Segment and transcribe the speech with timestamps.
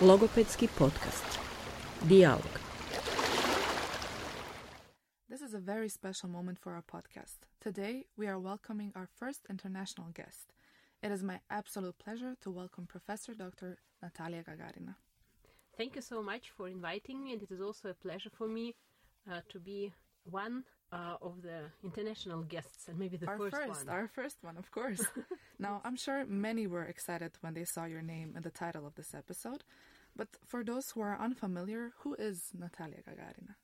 [0.00, 1.40] Logopedski podcast.
[2.08, 2.46] Dialog.
[5.28, 7.38] This is a very special moment for our podcast.
[7.60, 10.52] Today, we are welcoming our first international guest.
[11.02, 13.78] It is my absolute pleasure to welcome Professor Dr.
[14.00, 14.94] Natalia Gagarina.
[15.76, 18.76] Thank you so much for inviting me, and it is also a pleasure for me
[19.28, 19.92] uh, to be
[20.30, 20.62] one
[20.92, 23.94] uh, of the international guests, and maybe the our first, first, one.
[23.94, 25.04] our first one, of course.
[25.58, 28.94] now, I'm sure many were excited when they saw your name in the title of
[28.94, 29.64] this episode.
[30.16, 33.54] But for those who are unfamiliar, who is Natalia Gagarina?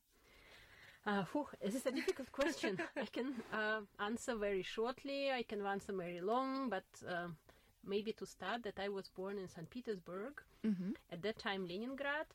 [1.07, 2.79] Uh, whew, this is a difficult question.
[2.97, 5.31] I can uh, answer very shortly.
[5.31, 7.29] I can answer very long, but uh,
[7.85, 9.69] maybe to start, that I was born in St.
[9.69, 10.41] Petersburg.
[10.65, 10.93] Mm-hmm.
[11.11, 12.27] At that time, Leningrad,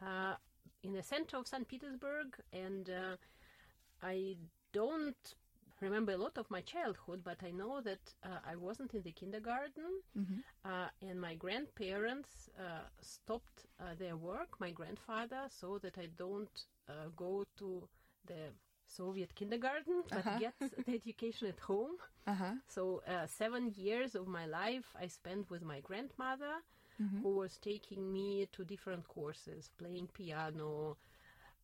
[0.00, 0.34] uh,
[0.82, 1.68] in the center of St.
[1.68, 3.16] Petersburg, and uh,
[4.02, 4.36] I
[4.72, 5.34] don't
[5.80, 9.12] remember a lot of my childhood, but I know that uh, I wasn't in the
[9.12, 10.40] kindergarten, Mm-hmm.
[10.64, 16.66] uh, and my grandparents uh, stopped uh, their work, my grandfather, so that I don't
[16.88, 17.88] uh, go to
[18.26, 18.52] the
[18.86, 20.36] Soviet kindergarten, but Uh-huh.
[20.36, 20.54] get
[20.86, 21.96] the education at home.
[22.26, 22.54] Uh huh.
[22.66, 26.62] So uh, seven years of my life I spent with my grandmother,
[27.02, 27.22] Mm-hmm.
[27.22, 30.96] who was taking me to different courses, playing piano,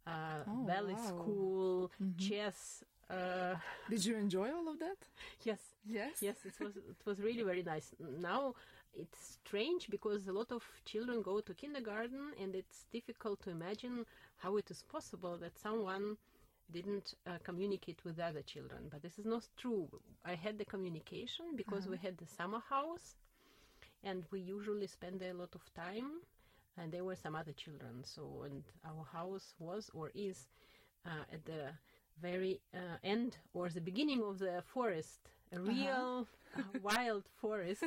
[0.07, 1.09] uh, Oh, ballet wow.
[1.09, 2.17] school, Mhm.
[2.17, 2.85] chess.
[3.11, 3.57] Uh,
[3.89, 4.99] Did you enjoy all of that?
[5.45, 6.21] yes, Yes.
[6.21, 7.95] yes, it was it was really very nice.
[7.99, 8.55] Now
[8.95, 14.05] it's strange because a lot of children go to kindergarten, and it's difficult to imagine
[14.37, 16.17] how it is possible that someone
[16.71, 18.89] didn't uh, communicate with other children.
[18.91, 19.89] But this is not true.
[20.25, 23.15] I had the communication because we had the summer house,
[24.03, 26.21] and we usually spend a lot of time.
[26.79, 28.05] And there were some other children.
[28.05, 30.47] So, and our house was or is
[31.07, 31.71] uh, at the
[32.21, 35.21] very uh, end or the beginning of the forest,
[35.53, 36.27] a real
[36.59, 37.83] uh, wild forest,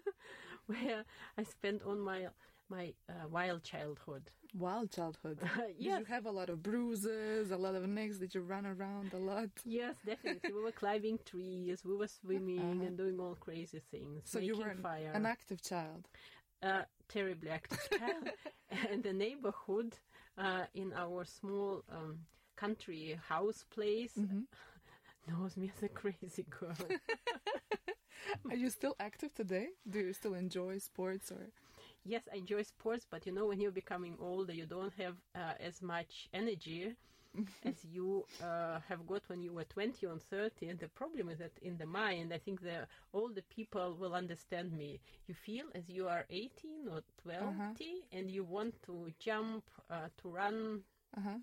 [0.66, 1.04] where
[1.38, 2.26] I spent all my
[2.68, 4.30] my uh, wild childhood.
[4.58, 5.38] Wild childhood.
[5.56, 8.18] Did yes, you have a lot of bruises, a lot of nicks?
[8.18, 9.48] Did you run around a lot?
[9.64, 10.52] yes, definitely.
[10.54, 12.84] we were climbing trees, we were swimming Uh-huh.
[12.86, 14.22] and doing all crazy things.
[14.24, 15.10] So you were an, fire.
[15.14, 16.08] an active child.
[16.62, 18.30] Uh, terribly active child.
[18.90, 19.96] and the neighborhood
[20.38, 22.18] uh, in our small um,
[22.56, 24.46] country house place Mhm.
[25.28, 26.76] knows me as a crazy girl.
[28.50, 29.68] Are you still active today?
[29.88, 31.50] Do you still enjoy sports or?
[32.04, 35.54] yes, I enjoy sports, but you know, when you're becoming older, you don't have uh,
[35.60, 36.94] as much energy
[37.64, 40.68] as you uh, have got when you were 20 or 30.
[40.68, 44.72] And the problem is that in the mind, I think the older people will understand
[44.72, 45.00] me.
[45.26, 47.72] You feel as you are 18 or 20 Uh-huh.
[48.12, 50.82] and you want to jump, uh, to run,
[51.16, 51.38] Uh huh.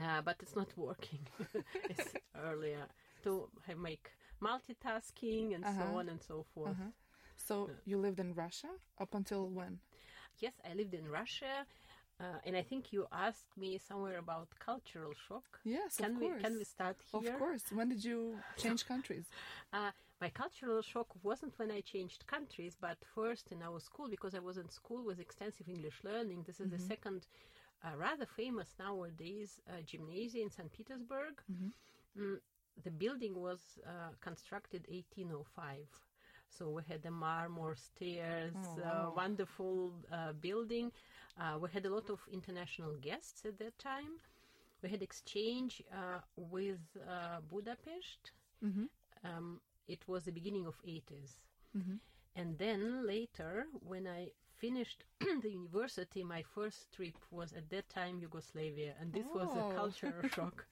[0.00, 1.20] uh, but it's not working
[1.90, 2.86] as earlier
[3.22, 3.48] to
[3.80, 4.10] make
[4.42, 5.82] multitasking and Uh-huh.
[5.82, 6.76] so on and so forth.
[6.78, 6.90] Uh huh.
[7.36, 8.68] So you lived in Russia
[8.98, 9.80] up until when?
[10.38, 11.66] Yes, I lived in Russia,
[12.20, 15.60] uh, and I think you asked me somewhere about cultural shock.
[15.64, 16.42] Yes, Can of we course.
[16.42, 17.40] can we start here?
[17.42, 17.72] Of course.
[17.72, 19.26] When did you change countries?
[19.72, 24.34] Uh, my cultural shock wasn't when I changed countries, but first in our school because
[24.34, 26.44] I was in school with extensive English learning.
[26.46, 27.26] This is the second,
[27.84, 30.72] uh, rather famous nowadays uh, gymnasium in St.
[30.72, 31.40] Petersburg.
[31.48, 31.72] Mhm.
[32.18, 32.38] Mm,
[32.82, 35.88] the building was uh, constructed 1805.
[36.48, 40.92] So we had the marmor stairs, Oh, uh, wonderful uh, building.
[41.38, 44.20] Uh, we had a lot of international guests at that time.
[44.82, 48.32] We had exchange uh, with uh, Budapest.
[48.64, 48.84] Mm-hmm.
[49.24, 51.38] Um, it was the beginning of 80s.
[51.76, 52.00] Mhm.
[52.36, 55.04] And then later, when I finished
[55.42, 59.58] the university, my first trip was at that time Yugoslavia, and this was Oh.
[59.58, 60.66] a cultural shock.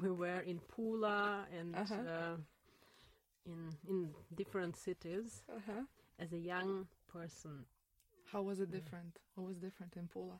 [0.00, 2.02] we were in Pula and Uh-huh.
[2.06, 2.36] uh,
[3.44, 5.84] in in different cities Uh huh.
[6.18, 7.66] as a young person.
[8.32, 9.18] How was it different?
[9.34, 10.38] What was different in Pula?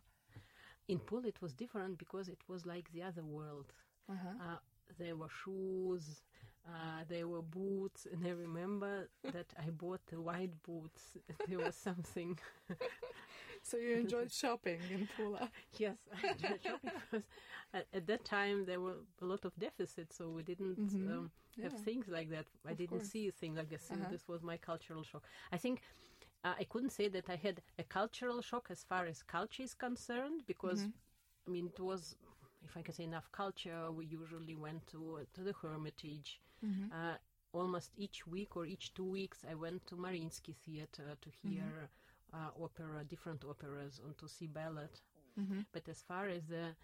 [0.89, 3.73] In Pula, it was different because it was like the other world.
[4.09, 4.35] Uh huh.
[4.41, 4.57] Uh,
[4.99, 6.23] there were shoes,
[6.67, 11.17] uh, there were boots, and I remember that I bought the white boots.
[11.49, 12.39] There was something.
[13.63, 15.49] So you enjoyed shopping in Pula?
[15.79, 17.25] yes, I enjoyed shopping because
[17.75, 21.11] at, at that time there were a lot of deficits, so we didn't Mhm.
[21.13, 21.31] um,
[21.63, 21.79] have Yeah.
[21.85, 22.47] things like that.
[22.67, 23.11] I Of didn't course.
[23.13, 23.83] see things like this.
[23.89, 24.11] So Uh-huh.
[24.11, 25.25] This was my cultural shock.
[25.53, 25.83] I think.
[26.45, 29.75] Uh, I couldn't say that I had a cultural shock as far as culture is
[29.75, 30.93] concerned because, Mhm.
[31.47, 32.17] I mean, it was,
[32.65, 36.93] if I can say enough culture, we usually went to to the Hermitage, Mm-hmm.
[36.93, 37.17] uh,
[37.53, 41.89] almost each week or each two weeks, I went to Mariinsky Theater to hear
[42.33, 44.91] uh, opera, different operas, and to see ballet.
[45.39, 45.61] Mm-hmm.
[45.73, 46.77] But as far as the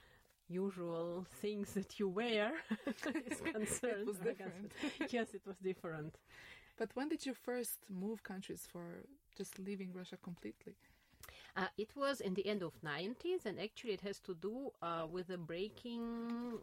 [0.48, 2.52] usual things that you wear
[3.30, 4.72] is concerned, was different.
[5.10, 6.18] yes, it was different.
[6.76, 9.04] But when did you first move countries for
[9.36, 10.76] just leaving Russia completely?
[11.56, 15.06] Uh, it was in the end of 90s, and actually it has to do uh,
[15.10, 16.58] with the breaking,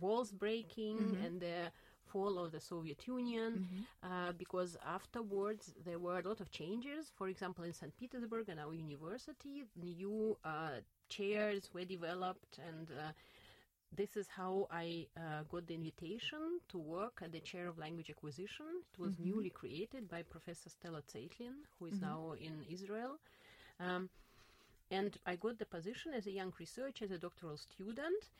[0.00, 1.70] walls breaking, and the
[2.06, 3.60] fall of the Soviet Union,
[4.02, 7.10] uh, because afterwards there were a lot of changes.
[7.14, 7.96] For example, in St.
[7.96, 13.12] Petersburg and our university, new uh, chairs were developed, and uh,
[13.96, 18.10] this is how I uh, got the invitation to work at the chair of language
[18.10, 18.66] acquisition.
[18.92, 23.18] It was newly created by Professor Stella Zeitlin, who is now in Israel.
[23.80, 24.08] Um,
[24.92, 28.30] and I got the position as a young researcher, as a doctoral student,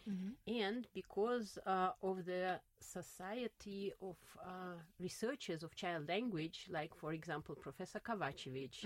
[0.49, 7.55] and because uh, of the society of uh, researchers of child language, like for example
[7.55, 8.85] Professor Kovacevic,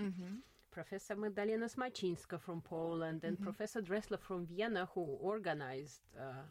[0.75, 6.43] Professor Magdalena Smoczynska from Poland, and Professor Dressler from Vienna, who organized uh,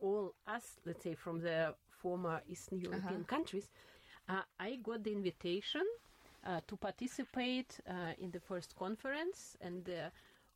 [0.00, 3.68] all- us, let's say, from the former Eastern European countries,
[4.28, 5.82] uh, I got the invitation
[6.44, 10.10] uh, to participate uh, in the first conference, and uh,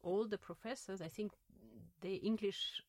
[0.04, 1.32] all the professors, I think,
[2.02, 2.82] the English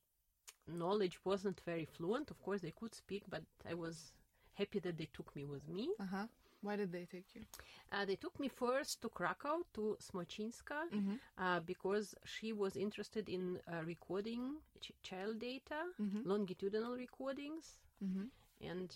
[0.67, 2.29] knowledge wasn't very fluent.
[2.29, 4.13] Of course, they could speak, but I was
[4.53, 5.89] happy that they took me with me.
[5.99, 6.27] Uh huh.
[6.61, 7.43] Why did they take you?
[7.91, 10.81] Uh, they took me first to Krakow to Smoczynska
[11.37, 15.81] uh, because she was interested in uh, recording ch- child data,
[16.23, 17.79] longitudinal recordings,
[18.61, 18.95] and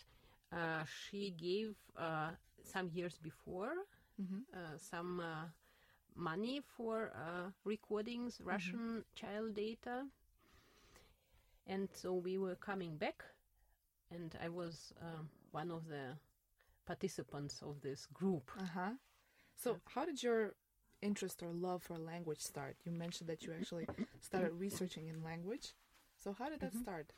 [0.52, 2.32] uh, she gave uh,
[2.64, 3.74] some years before
[4.54, 5.46] uh, some uh,
[6.16, 10.06] money for uh, recordings Russian child data,
[11.68, 13.24] and so we were coming back,
[14.12, 16.18] and I was um, one of the
[16.86, 18.52] participants of this group.
[18.60, 18.92] Uh huh.
[19.56, 20.56] So, how did your
[21.02, 22.76] interest or love for language start?
[22.84, 23.88] You mentioned that you actually
[24.20, 25.74] started researching in language.
[26.24, 27.14] So, how did that start?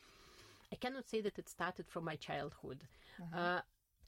[0.72, 2.84] I cannot say that it started from my childhood.
[3.34, 3.62] Uh,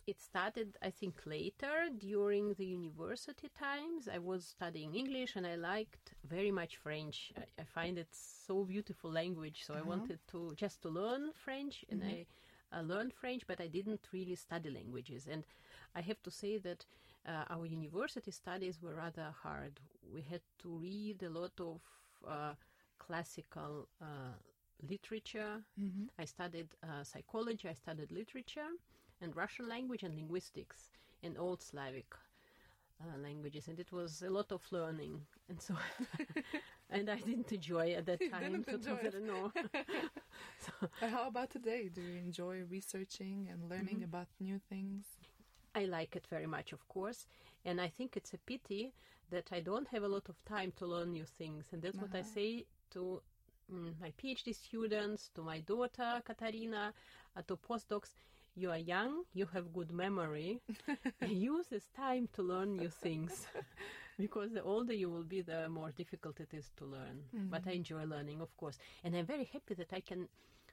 [0.05, 4.09] it started, I think, later during the university times.
[4.11, 7.31] I was studying English and I liked very much French.
[7.37, 11.85] I, I find it so beautiful language, so I wanted to just to learn French,
[11.89, 12.25] and I
[12.75, 15.27] uh, learned French, but I didn't really study languages.
[15.31, 15.43] And
[15.95, 16.85] I have to say that
[17.27, 19.79] uh, our university studies were rather hard.
[20.13, 21.81] We had to read a lot of
[22.27, 22.53] uh,
[22.97, 24.35] classical uh,
[24.87, 25.61] literature.
[26.17, 28.71] I studied uh, psychology, I studied literature
[29.21, 30.89] and Russian language and linguistics
[31.23, 32.13] and Old Slavic
[33.01, 35.75] uh, languages, and it was a lot of learning, and so
[36.89, 38.65] and I didn't enjoy at that time.
[38.67, 39.23] it.
[39.23, 39.51] no.
[40.59, 40.71] so
[41.07, 41.89] how about today?
[41.93, 45.05] Do you enjoy researching and learning about new things?
[45.75, 47.27] I like it very much, of course,
[47.63, 48.93] and I think it's a pity
[49.29, 52.13] that I don't have a lot of time to learn new things, and that's what
[52.15, 53.21] I say to
[53.71, 56.93] mm, my PhD students, to my daughter Katarina,
[57.35, 58.15] uh, to postdocs.
[58.55, 60.61] You are young, you have good memory.
[61.27, 63.47] Use this time to learn new things,
[64.17, 67.23] because the older you will be, the more difficult it is to learn.
[67.49, 70.27] But I enjoy learning, of course, and I'm very happy that I can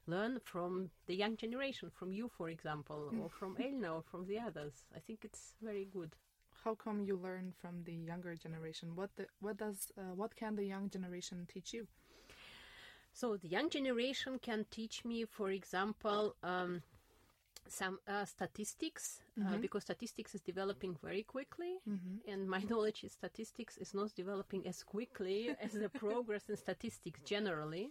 [0.07, 4.39] learn from the young generation, from you, for example, or from Elna, or from the
[4.39, 4.85] others.
[4.95, 6.17] I think it's very good.
[6.65, 8.97] How come you learn from the younger generation?
[8.97, 11.87] What the, what does uh, what can the young generation teach you?
[13.13, 16.83] So the young generation can teach me, for example, um,
[17.69, 21.81] some uh, statistics uh, because statistics is developing very quickly,
[22.29, 27.21] and my knowledge in statistics is not developing as quickly as the progress in statistics
[27.25, 27.91] generally.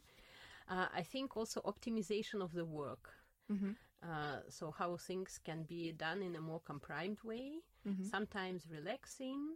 [0.69, 3.13] Uh, I think also optimization of the work.
[4.03, 7.61] Uh, so how things can be done in a more comprimed way,
[8.09, 9.55] sometimes relaxing,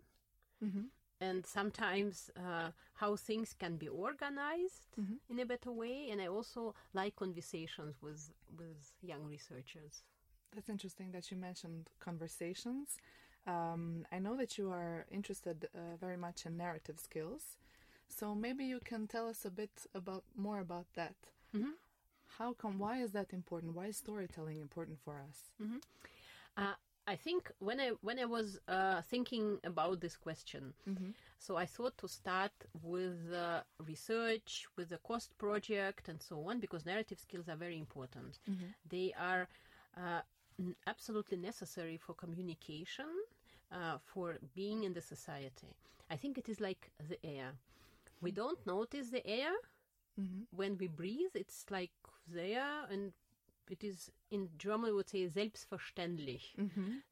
[1.22, 4.88] and sometimes uh, how things can be organized
[5.30, 6.10] in a better way.
[6.12, 10.04] And I also like conversations with with young researchers.
[10.54, 12.98] That's interesting that you mentioned conversations.
[13.48, 17.58] Um, I know that you are interested uh, very much in narrative skills,
[18.08, 21.16] so maybe you can tell us a bit about more about that.
[22.38, 22.78] How come?
[22.80, 23.76] Why is that important?
[23.76, 25.38] Why is storytelling important for us?
[26.58, 26.74] Uh,
[27.08, 30.74] I think when I when I was uh, thinking about this question,
[31.40, 32.52] so I thought to start
[32.84, 37.80] with uh, research, with the COST project, and so on, because narrative skills are very
[37.80, 38.40] important.
[38.88, 39.48] They are
[39.98, 40.22] uh,
[40.60, 43.10] n- absolutely necessary for communication,
[43.72, 45.76] uh, for being in the society.
[46.12, 47.54] I think it is like the air.
[48.22, 49.52] We don't notice the air
[50.56, 51.34] when we breathe.
[51.36, 51.92] It's like
[52.28, 53.14] there, and
[53.70, 56.56] it is in German we would say selbstverständlich,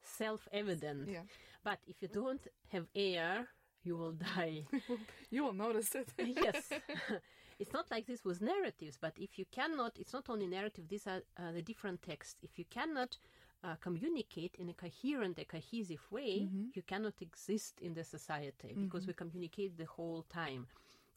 [0.02, 1.08] self-evident.
[1.08, 1.22] Yeah.
[1.64, 3.46] But if you don't have air,
[3.82, 4.64] you will die.
[5.30, 6.08] You will notice it.
[6.18, 6.70] yes.
[7.58, 11.06] it's not like this with narratives, but if you cannot, it's not only narrative, these
[11.06, 12.36] are uh, the different texts.
[12.42, 13.18] If you cannot
[13.62, 19.06] uh, communicate in a coherent, a cohesive way, you cannot exist in the society because
[19.06, 20.66] we communicate the whole time.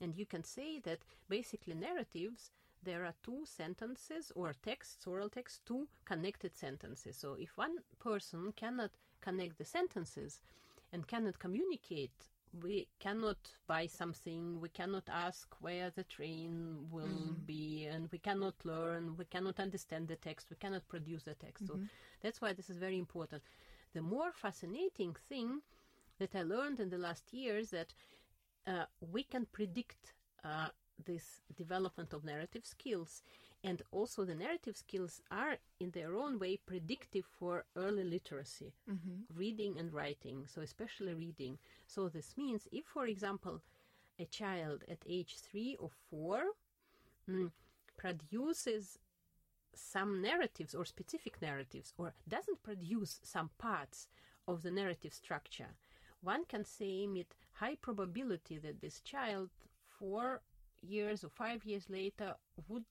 [0.01, 2.51] And you can say that basically narratives,
[2.83, 7.17] there are two sentences or texts, oral texts, two connected sentences.
[7.17, 10.41] So if one person cannot connect the sentences
[10.91, 12.29] and cannot communicate,
[12.63, 18.55] we cannot buy something, we cannot ask where the train will be, and we cannot
[18.65, 21.67] learn, we cannot understand the text, we cannot produce the text.
[21.67, 21.79] So
[22.21, 23.43] that's why this is very important.
[23.93, 25.61] The more fascinating thing
[26.19, 27.93] that I learned in the last years that
[28.67, 30.67] uh, we can predict uh,
[31.05, 33.21] this development of narrative skills,
[33.63, 38.73] and also the narrative skills are in their own way predictive for early literacy,
[39.35, 40.45] reading and writing.
[40.47, 41.59] So especially reading.
[41.87, 43.61] So this means if, for example,
[44.19, 46.41] a child at age three or four
[47.29, 47.51] mm,
[47.97, 48.99] produces
[49.73, 54.07] some narratives or specific narratives or doesn't produce some parts
[54.47, 55.75] of the narrative structure,
[56.21, 59.49] one can say with high probability that this child
[59.99, 60.41] four
[60.81, 62.35] years or five years later
[62.67, 62.85] would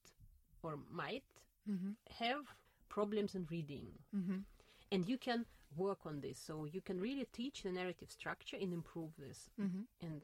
[0.63, 1.23] or might
[1.69, 1.91] mm-hmm.
[2.19, 2.43] have
[2.89, 3.87] problems in reading.
[4.15, 4.37] Mm-hmm.
[4.91, 5.45] And you can
[5.77, 6.37] work on this.
[6.37, 9.49] So you can really teach the narrative structure and improve this.
[9.59, 9.81] Mm-hmm.
[10.01, 10.21] And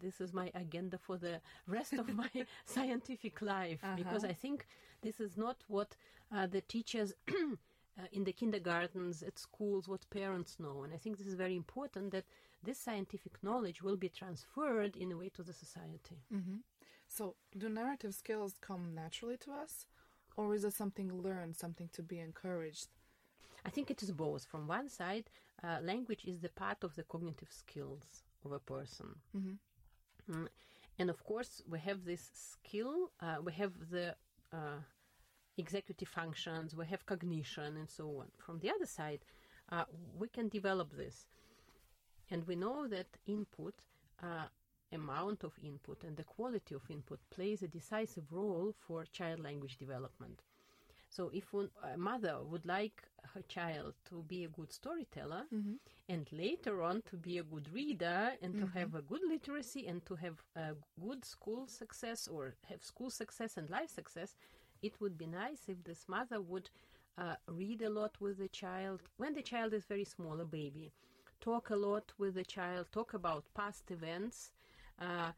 [0.00, 2.30] this is my agenda for the rest of my
[2.64, 3.96] scientific life uh-huh.
[3.96, 4.66] because I think
[5.02, 5.96] this is not what
[6.34, 10.82] uh, the teachers uh, in the kindergartens, at schools, what parents know.
[10.84, 12.24] And I think this is very important that
[12.62, 16.18] this scientific knowledge will be transferred in a way to the society.
[17.10, 19.86] So, do narrative skills come naturally to us,
[20.36, 22.86] or is it something learned, something to be encouraged?
[23.66, 24.44] I think it is both.
[24.44, 25.28] From one side,
[25.62, 29.16] uh, language is the part of the cognitive skills of a person.
[29.36, 30.46] Mm.
[31.00, 34.14] And of course, we have this skill, uh, we have the
[34.52, 34.78] uh,
[35.58, 38.28] executive functions, we have cognition, and so on.
[38.38, 39.24] From the other side,
[39.72, 39.84] uh,
[40.16, 41.26] we can develop this.
[42.30, 43.74] And we know that input,
[44.22, 44.46] uh,
[44.92, 49.76] amount of input, and the quality of input plays a decisive role for child language
[49.78, 50.42] development.
[51.08, 53.02] So, if one, a mother would like
[53.34, 55.44] her child to be a good storyteller
[56.08, 60.04] and later on to be a good reader and to have a good literacy and
[60.06, 64.36] to have a good school success or have school success and life success,
[64.82, 66.70] it would be nice if this mother would
[67.18, 70.92] uh, read a lot with the child when the child is very small, a baby,
[71.40, 74.52] talk a lot with the child, talk about past events.
[75.00, 75.32] Uh,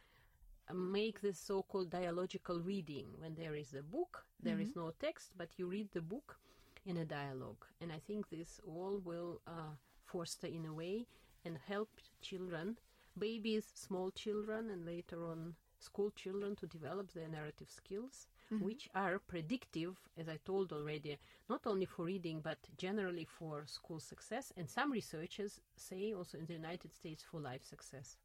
[0.75, 3.07] make this so-called dialogical reading.
[3.19, 6.39] When there is a book there is no text but you read the book
[6.87, 7.65] in a dialogue.
[7.81, 11.07] And i think this all will uh, foster in a way
[11.45, 11.89] and help
[12.21, 12.77] children
[13.19, 18.27] babies small children and later on school children to develop their narrative skills
[18.61, 24.01] which are predictive as i told already not only for reading but generally for school
[24.01, 24.53] success.
[24.57, 28.17] And some researchers say also in the united states for life success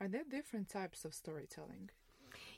[0.00, 1.90] Are there different types of storytelling?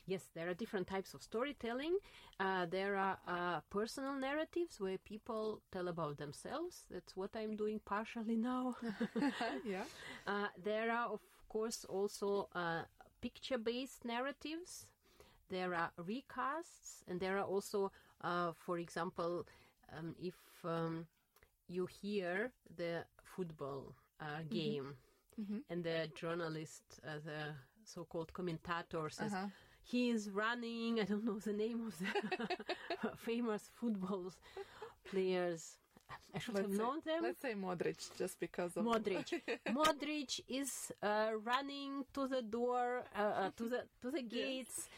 [0.06, 1.98] Yes, there are different types of storytelling.
[2.40, 6.84] Uh, there are uh, personal narratives where people tell about themselves.
[6.90, 8.76] That's what I'm doing partially now.
[9.64, 9.84] yeah.
[10.26, 12.82] uh, there are, of course, also uh,
[13.20, 14.86] picture based narratives.
[15.48, 17.92] There are recasts, and there are also,
[18.22, 19.46] uh, for example,
[19.96, 21.06] um, if um,
[21.68, 23.04] you hear the
[23.36, 24.42] football uh,
[25.38, 27.54] game and the journalist, uh, the
[27.84, 29.46] so called commentator, says, Uh-huh.
[29.82, 31.00] he is running.
[31.00, 34.32] I don't know the name of the famous football
[35.10, 35.76] players.
[36.34, 37.22] I should have Let's say, known them.
[37.22, 39.28] let's say Modric, just because of Modric.
[39.68, 40.70] Modric is
[41.02, 44.88] uh, running to the door, uh, uh, to the to the gates.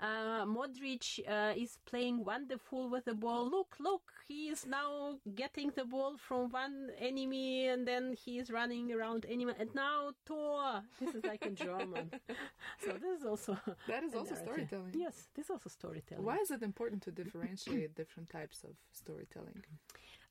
[0.00, 3.50] Uh, Modric uh, is playing wonderful with the ball.
[3.50, 8.48] Look, look, he is now getting the ball from one enemy, and then he is
[8.50, 9.54] running around enemy.
[9.58, 10.82] And now Tor.
[11.00, 12.10] This is like in German.
[12.84, 14.52] so this is also That is also narrative.
[14.68, 14.92] storytelling.
[14.94, 16.24] Yes, this is also storytelling.
[16.24, 19.64] Why is it important to differentiate different types of storytelling?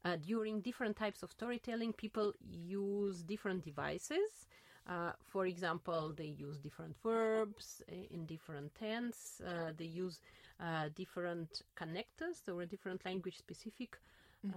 [0.05, 4.47] Uh, during different types of storytelling, people use different devices.
[4.87, 9.41] Uh, for example, they use different verbs in different tense.
[9.45, 10.21] Uh, they use
[10.59, 13.97] uh, different connectors There or different language specific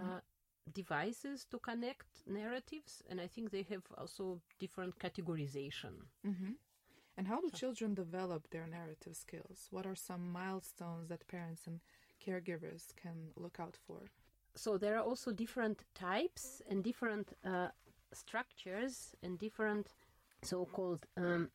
[0.00, 0.20] uh,
[0.72, 3.02] devices to connect narratives.
[3.10, 5.94] And I think they have also different categorization.
[7.16, 9.66] And how do children develop their narrative skills?
[9.70, 11.80] What are some milestones that parents and
[12.24, 14.10] caregivers can look out for?
[14.56, 17.68] so there are also different types and different uh,
[18.12, 19.94] structures and different
[20.42, 21.50] so-called um,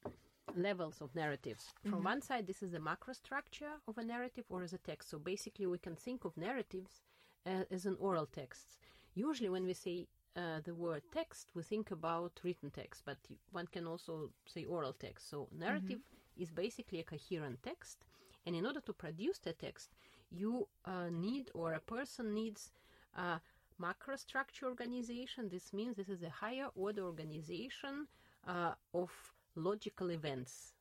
[0.56, 1.74] levels of narratives.
[1.90, 5.10] From one side, this is the macro structure of a narrative or as a text.
[5.10, 7.02] So basically, we can think of narratives
[7.46, 8.78] uh, as an oral text.
[9.16, 13.18] Usually, when we say uh, the word text, we think about written text, but
[13.52, 15.30] one can also say oral text.
[15.30, 16.00] So narrative
[16.38, 18.06] is basically a coherent text.
[18.46, 19.90] And in order to produce the text,
[20.30, 22.72] you uh, need or a person needs
[23.18, 23.40] a
[23.82, 25.50] macrostructure organization.
[25.50, 28.08] This means this is a higher order organization
[28.48, 29.12] uh, of
[29.56, 30.74] logical events.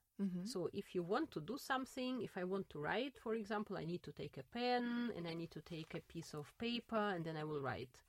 [0.44, 3.84] So if you want to do something, if I want to write, for example, I
[3.84, 7.24] need to take a pen and I need to take a piece of paper and
[7.24, 8.00] then I will write.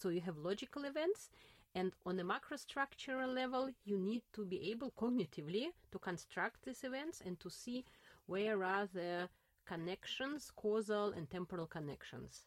[0.00, 1.30] So you have logical events.
[1.74, 7.20] And on the macrostructural level, you need to be able cognitively to construct these events
[7.26, 7.84] and to see
[8.26, 9.28] where are the
[9.66, 12.46] connections, causal and temporal connections.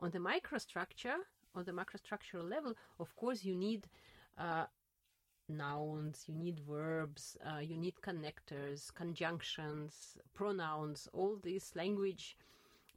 [0.00, 1.16] On the microstructure,
[1.54, 3.86] on the macrostructural level, of course, you need
[4.38, 4.66] uh,
[5.48, 12.36] nouns, you need verbs, uh, you need connectors, conjunctions, pronouns, all these language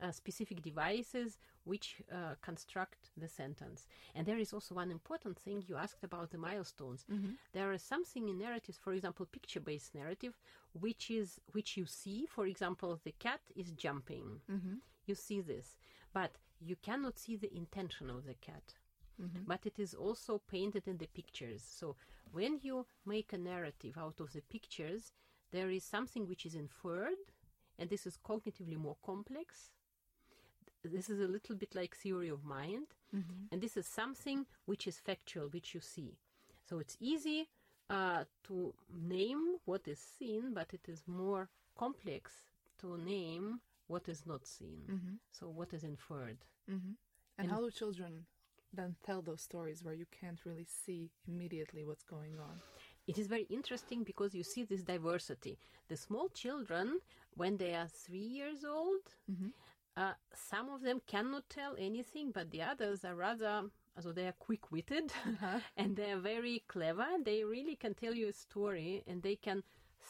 [0.01, 3.87] uh, specific devices which uh, construct the sentence.
[4.15, 7.05] And there is also one important thing you asked about the milestones.
[7.53, 10.37] There is something in narratives, for example, picture-based narrative,
[10.79, 12.25] which is which you see.
[12.25, 14.39] For example, the cat is jumping.
[15.05, 15.77] You see this,
[16.13, 18.75] but you cannot see the intention of the cat
[19.47, 21.63] but it is also painted in the pictures.
[21.63, 21.95] So
[22.31, 25.11] when you make a narrative out of the pictures,
[25.51, 27.17] there is something which is inferred,
[27.79, 29.71] and this is cognitively more complex.
[30.83, 33.47] This is a little bit like theory of mind, mm-hmm.
[33.51, 36.17] and this is something which is factual, which you see.
[36.69, 37.47] So it's easy
[37.89, 42.33] uh, to name what is seen, but it is more complex
[42.79, 44.81] to name what is not seen.
[44.89, 45.13] Mm-hmm.
[45.31, 46.37] So what is inferred.
[46.69, 46.91] Mm-hmm.
[47.37, 48.25] And how do children
[48.73, 52.61] then tell those stories where you can't really see immediately what's going on?
[53.07, 55.57] It is very interesting because you see this diversity.
[55.87, 56.99] The small children,
[57.35, 59.15] when they are three years old,
[59.95, 63.63] uh, some of them cannot tell anything, but the others are rather,
[63.99, 65.11] so they are quick-witted
[65.77, 67.05] and they are very clever.
[67.13, 69.63] And they really can tell you a story, and they can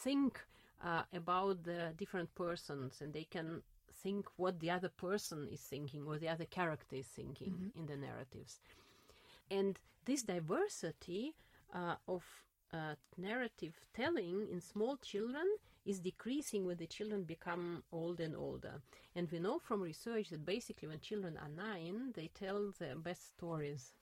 [0.04, 0.44] think
[0.84, 3.62] uh, about the different persons, and they can
[4.04, 7.98] think what the other person is thinking or the other character is thinking in the
[7.98, 8.60] narratives.
[9.50, 11.36] And this diversity
[11.74, 12.24] uh, of
[12.74, 15.46] uh, narrative telling in small children
[15.86, 18.82] is decreasing when the children become old and older.
[19.16, 23.28] And we know from research that basically when children are nine, they tell the best
[23.28, 23.94] stories,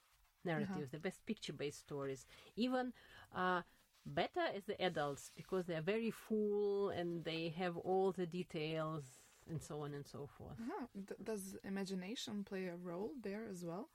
[0.43, 2.91] narratives, the best picture based stories, even
[3.35, 3.61] uh,
[4.05, 9.03] better as the adults because they are very full and they have all the details
[9.49, 10.59] and so on and so forth.
[10.59, 10.85] Uh-huh.
[11.07, 13.89] D- does imagination play a role there as well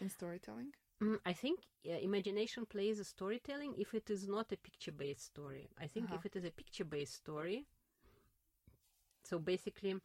[0.00, 0.72] in storytelling?
[1.02, 5.24] Mm, I think uh, imagination plays a storytelling if it is not a picture based
[5.24, 5.68] story.
[5.78, 6.16] I think Uh-huh.
[6.18, 7.66] if it is a picture based story,
[9.24, 9.96] so basically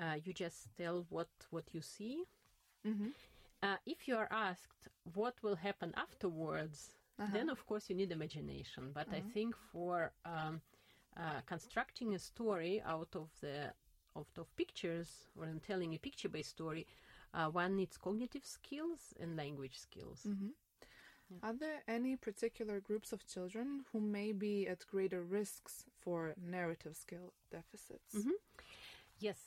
[0.00, 2.24] uh, you just tell what, what you see.
[2.86, 3.08] Mm-hmm.
[3.62, 7.30] Uh, if you are asked what will happen afterwards, Uh-huh.
[7.32, 8.90] then of course you need imagination.
[8.92, 10.60] But I think for um,
[11.16, 13.72] uh, constructing a story out of the
[14.16, 16.86] out of pictures or in telling a picture-based story,
[17.32, 20.26] uh, one needs cognitive skills and language skills.
[21.42, 26.94] Are there any particular groups of children who may be at greater risks for narrative
[26.94, 28.14] skill deficits?
[29.18, 29.38] Yes,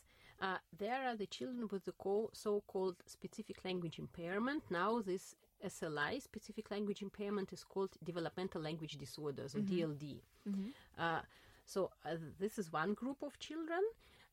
[0.42, 4.64] uh, there are the children with the co- so-called specific language impairment.
[4.72, 10.22] Now, this SLI, specific language impairment, is called developmental language disorders or DLD.
[10.98, 11.22] Uh,
[11.66, 13.82] so uh, this is one group of children.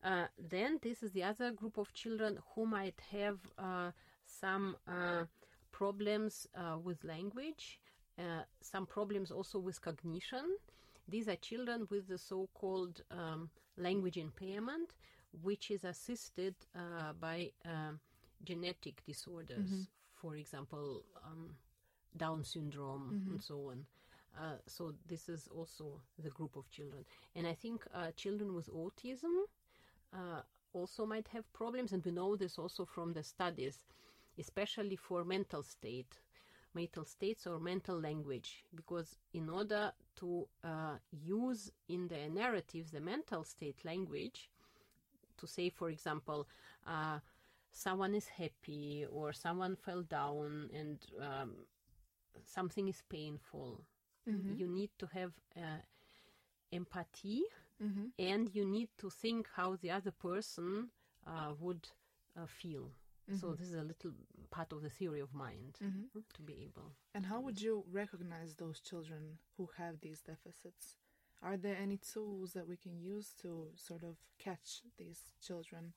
[0.03, 3.91] Uh, then this is the other group of children who might have uh,
[4.25, 5.23] some uh,
[5.71, 7.79] problems uh, with language,
[8.19, 10.57] uh, some problems also with cognition.
[11.07, 14.93] These are children with the so-called um, language impairment,
[15.41, 17.99] which is assisted uh, by um,
[18.43, 21.55] genetic disorders, for example, um,
[22.15, 23.85] Down syndrome and so on.
[24.37, 28.67] Uh, so this is also the group of children, and I think uh, children with
[28.73, 29.43] autism
[30.11, 30.41] uh,
[30.73, 33.85] also might have problems, and we know this also from the studies,
[34.39, 36.17] especially for mental state,
[36.73, 42.99] mental states or mental language, because in order to uh, use in the narratives the
[42.99, 44.49] mental state language,
[45.37, 46.47] to say, for example,
[46.87, 47.19] uh,
[47.71, 51.51] someone is happy or someone fell down and um,
[52.45, 53.81] something is painful,
[54.57, 55.81] you need to have uh,
[56.71, 57.43] empathy
[58.17, 60.89] and you need to think how the other person
[61.27, 61.87] uh, would
[62.37, 62.91] uh, feel.
[63.39, 64.11] So this is a little
[64.51, 65.77] part of the theory of mind
[66.35, 66.91] to be able.
[67.15, 70.97] And how would you recognize those children who have these deficits?
[71.41, 75.93] Are there any tools that we can use to sort of catch these children?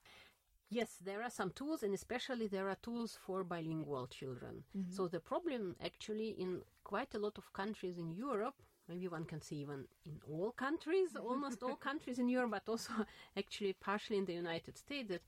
[0.69, 4.65] Yes, there are some tools, and especially there are tools for bilingual children.
[4.91, 8.55] So the problem, actually, in quite a lot of countries in Europe,
[8.89, 12.93] maybe one can say even in all countries, almost all countries in Europe, but also
[13.37, 15.23] actually partially in the United States, that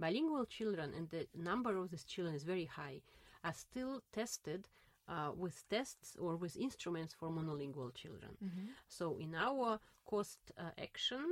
[0.00, 3.00] bilingual children, and the number of these children is very high,
[3.44, 4.68] are still tested
[5.08, 8.36] uh, with tests or with instruments for monolingual children.
[8.88, 11.24] So in our cost uh, action,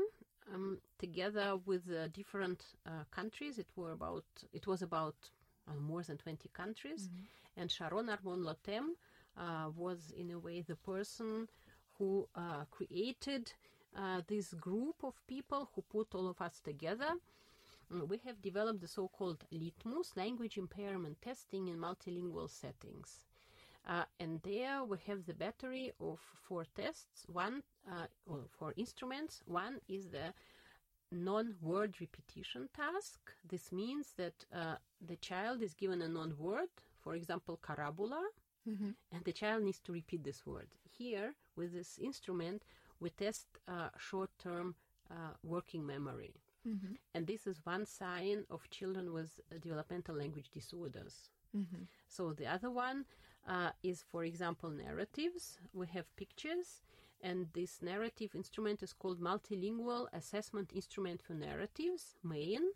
[0.52, 5.16] um, together with uh, different uh, countries, it were about it was about
[5.68, 7.08] uh, more than 20 countries,
[7.56, 8.96] and Sharon Armon Lotem
[9.36, 11.48] uh, was in a way the person
[11.98, 13.52] who uh, created
[13.96, 17.10] uh, this group of people who put all of us together.
[17.92, 23.24] Mm, We have developed the so-called LITMUS, language impairment testing in multilingual settings.
[23.86, 27.26] Uh, and there we have the battery of four tests.
[27.26, 29.42] One, uh, or four instruments.
[29.46, 30.32] One is the
[31.10, 33.18] non-word repetition task.
[33.48, 36.68] This means that uh, the child is given a non-word,
[37.02, 38.22] for example, karabula,
[39.12, 40.68] and the child needs to repeat this word.
[40.98, 42.62] Here, with this instrument,
[43.00, 44.74] we test uh, short-term
[45.10, 46.34] uh, working memory.
[47.14, 51.30] And this is one sign of children with developmental language disorders.
[52.06, 53.06] So the other one
[53.48, 55.58] uh, is, for example, narratives.
[55.72, 56.82] We have pictures,
[57.22, 62.72] and this narrative instrument is called Multilingual Assessment Instrument for Narratives, MAIN.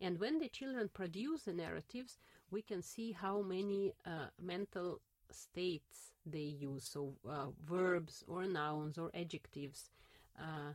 [0.00, 2.18] And when the children produce the narratives,
[2.50, 8.98] we can see how many uh, mental states they use, so uh, verbs or nouns
[8.98, 9.90] or adjectives.
[10.38, 10.72] Uh,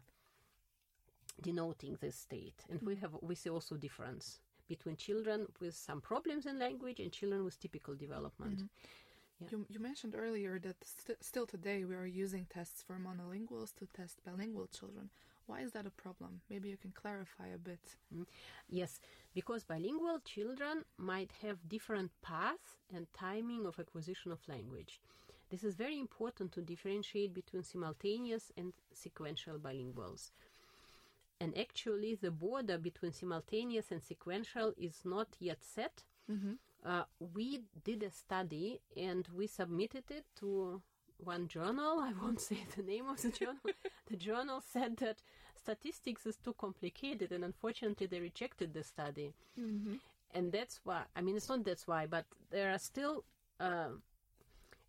[1.41, 6.45] denoting this state and we have we see also difference between children with some problems
[6.45, 8.65] in language and children with typical development mm-hmm.
[9.41, 9.47] Yeah.
[9.51, 13.85] You, you mentioned earlier that st- still today we are using tests for monolinguals to
[13.93, 15.09] test bilingual children.
[15.47, 16.39] Why is that a problem?
[16.49, 17.81] Maybe you can clarify a bit.
[18.13, 18.23] Mm-hmm.
[18.69, 18.99] yes
[19.33, 25.01] because bilingual children might have different paths and timing of acquisition of language
[25.49, 30.31] this is very important to differentiate between simultaneous and sequential bilinguals
[31.39, 36.03] and actually the border between simultaneous and sequential is not yet set
[36.85, 40.81] uh, we did a study and we submitted it to
[41.17, 41.99] one journal.
[42.01, 43.61] I won't say the name of the journal.
[44.09, 45.17] the journal said that
[45.55, 49.33] statistics is too complicated, and unfortunately, they rejected the study.
[50.33, 53.23] And that's why, I mean, it's not that's why, but there are still
[53.59, 53.89] uh,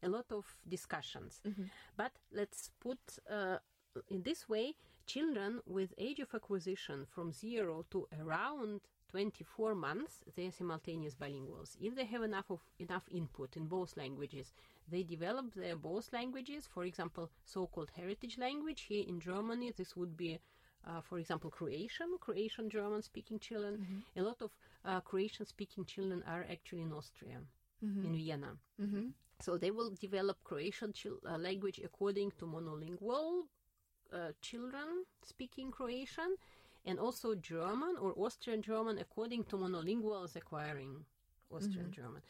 [0.02, 1.40] a lot of discussions.
[1.96, 2.98] But let's put
[3.30, 3.58] uh,
[4.10, 4.74] in this way
[5.06, 11.76] children with age of acquisition from zero to around 24 months they are simultaneous bilinguals.
[11.80, 14.52] If they have enough of enough input in both languages
[14.88, 16.66] they develop their both languages.
[16.66, 18.82] For example so-called heritage language.
[18.82, 20.38] Here in germany this would be
[20.86, 23.78] uh, for example croatian croatian german speaking children.
[24.16, 24.50] A lot of
[24.84, 27.38] uh, croatian speaking children are actually in austria
[28.04, 28.56] in vienna.
[29.40, 33.42] So they will develop croatian chil- uh, language according to monolingual
[34.12, 36.36] uh, children speaking Croatian
[36.84, 41.04] and also German or Austrian German according to monolinguals acquiring
[41.50, 42.22] Austrian German.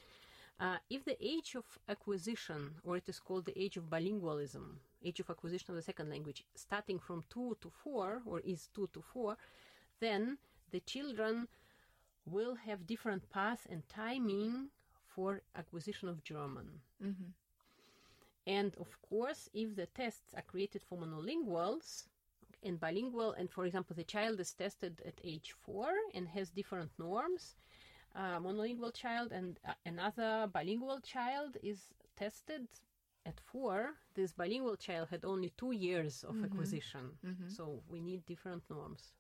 [0.59, 5.21] Uh, if the age of acquisition, or it is called the age of bilingualism, age
[5.21, 9.03] of acquisition of the second language, starting from two to four, or is two to
[9.03, 9.37] four,
[10.01, 10.39] then
[10.71, 11.47] the children
[12.25, 14.69] will have different paths and timing
[15.07, 16.81] for acquisition of German.
[18.47, 22.05] And of course, if the tests are created for monolinguals
[22.63, 26.91] and bilingual, and for example, the child is tested at age four and has different
[26.99, 27.57] norms,
[28.15, 32.67] uh, monolingual child and uh, another bilingual child is tested
[33.27, 33.95] at four.
[34.15, 37.11] This bilingual child had only two years of acquisition,
[37.49, 39.13] so we need different norms.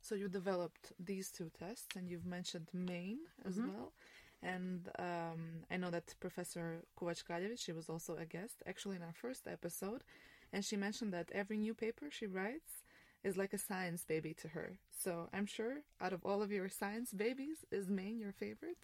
[0.00, 3.92] So you developed these two tests, and you've mentioned MAIN as well.
[4.42, 7.22] And um, I know that Professor Kovac
[7.58, 10.02] she was also a guest, actually in our first episode,
[10.52, 12.82] and she mentioned that every new paper she writes
[13.22, 14.78] is like a science baby to her.
[14.98, 18.78] So I'm sure out of all of your science babies, is MAIN your favorite?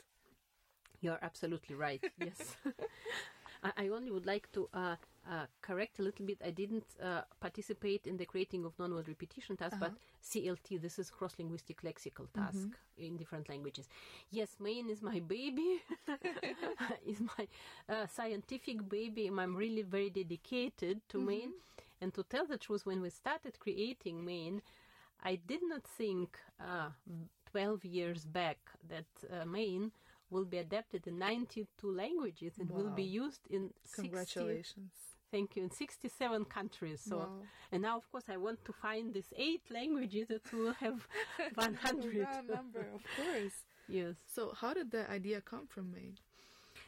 [1.01, 2.03] You're absolutely right.
[2.19, 2.57] Yes.
[3.77, 4.97] I only would like to uh,
[5.31, 6.39] uh, correct a little bit.
[6.45, 10.81] I didn't uh, participate in the creating of non-word repetition task, but CLT.
[10.81, 13.89] This is cross-linguistic lexical task in different languages.
[14.31, 15.83] Yes, MAIN is my baby.
[17.07, 17.49] is my
[17.89, 19.27] uh, scientific baby.
[19.27, 21.53] I'm really very dedicated to MAIN.
[22.01, 24.63] And to tell the truth, when we started creating MAIN,
[25.25, 26.91] I did not think uh,
[27.51, 28.59] 12 years back
[28.89, 29.91] that uh, MAIN
[30.31, 35.16] will be adapted in 92 languages and will be used in 60, Congratulations.
[35.31, 37.43] Thank you in 67 countries so Wow.
[37.73, 41.07] and now of course i want to find these eight languages that will have
[41.55, 43.57] 100 Round number, of course.
[43.89, 46.15] yes So how did the idea come from MAIN?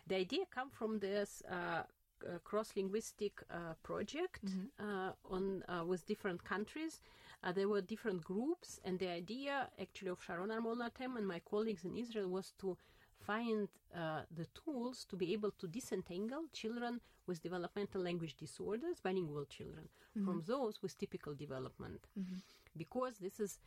[0.07, 4.41] the idea come from this uh, uh, cross-linguistic uh, project
[4.81, 7.01] uh, on uh, with different countries.
[7.45, 11.41] Uh, there were different groups, and the idea actually of Sharon Armon Lotem and my
[11.53, 12.77] colleagues in Israel was to
[13.21, 19.45] find uh, the tools to be able to disentangle children with developmental language disorders, bilingual
[19.45, 19.89] children,
[20.25, 22.01] from those with typical development.
[22.77, 23.59] Because this is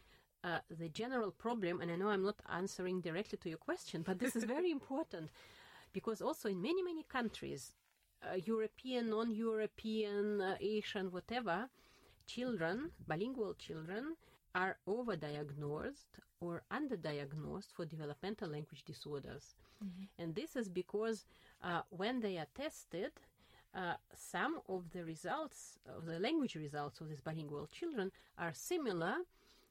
[0.43, 4.19] uh, the general problem, and I know I'm not answering directly to your question, but
[4.19, 5.29] this is very important.
[5.93, 7.73] Because also in many, many countries,
[8.23, 11.69] uh, European, non European, uh, Asian, whatever,
[12.25, 14.15] children, bilingual children,
[14.55, 19.55] are overdiagnosed or underdiagnosed for developmental language disorders.
[20.19, 21.25] And this is because
[21.63, 23.11] uh, when they are tested,
[23.73, 29.15] uh, some of the results, of the language results of these bilingual children, are similar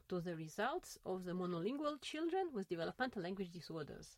[0.09, 4.17] to the results of the monolingual children with developmental language disorders.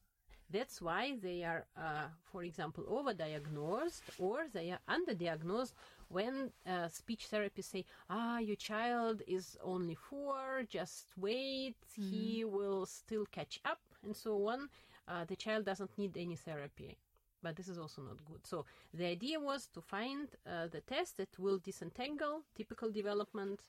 [0.50, 5.72] That's why they are, uh, for example, overdiagnosed or they are underdiagnosed
[6.08, 12.84] when uh, speech therapists say, ah, your child is only four, just wait, he will
[12.84, 14.68] still catch up, and so on.
[15.08, 16.98] Uh, the child doesn't need any therapy.
[17.42, 18.46] But this is also not good.
[18.46, 23.60] So the idea was to find uh, the test that will disentangle typical development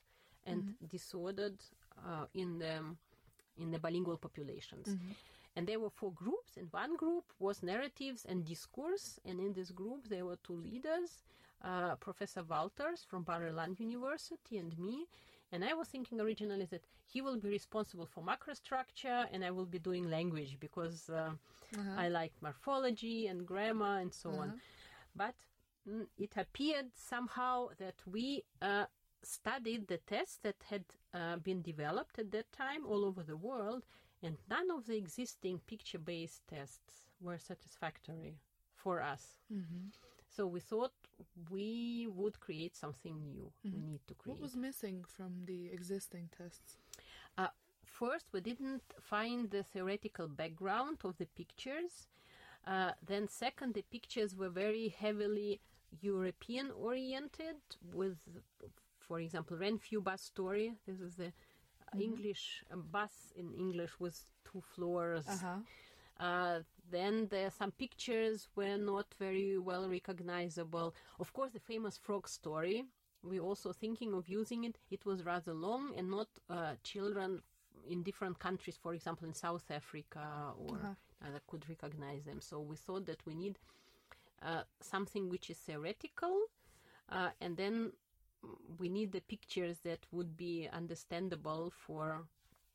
[0.46, 1.58] and disordered
[2.06, 2.80] uh, in the
[3.56, 4.88] in the bilingual populations.
[5.56, 9.20] And there were four groups, and one group was narratives and discourse.
[9.24, 11.22] And in this group, there were two leaders,
[11.62, 15.06] uh, Professor Walters from Bar-Ilan University and me.
[15.54, 19.66] And I was thinking originally that he will be responsible for macrostructure, and I will
[19.66, 21.30] be doing language because uh,
[21.96, 24.48] I like morphology and grammar and so on.
[25.14, 25.36] But
[25.88, 28.86] mm, it appeared somehow that we uh,
[29.22, 33.82] studied the tests that had uh, been developed at that time all over the world,
[34.24, 38.40] and none of the existing picture based tests were satisfactory
[38.74, 39.38] for us.
[40.36, 40.92] So we thought
[41.50, 43.52] we would create something new.
[43.64, 44.34] We need to create.
[44.34, 46.78] What was missing from the existing tests?
[47.36, 47.48] Uh,
[47.84, 52.08] first, we didn't find the theoretical background of the pictures.
[52.66, 55.60] Uh, then, second, the pictures were very heavily
[56.00, 57.56] European oriented,
[57.92, 58.18] with,
[58.98, 60.74] for example, Renfrew bus story.
[60.86, 61.32] This is the
[62.00, 65.26] English uh, bus in English with two floors.
[65.28, 66.24] Uh-huh.
[66.24, 70.94] Uh, then there some pictures were not very well recognizable.
[71.18, 72.84] Of course, the famous frog story.
[73.22, 74.78] We also thinking of using it.
[74.90, 77.42] It was rather long and not uh, children
[77.88, 80.78] in different countries, for example, in South Africa or
[81.24, 82.40] uh, that could recognize them.
[82.40, 83.58] So we thought that we need
[84.42, 86.36] uh, something which is theoretical,
[87.08, 87.92] uh, and then
[88.78, 92.24] we need the pictures that would be understandable for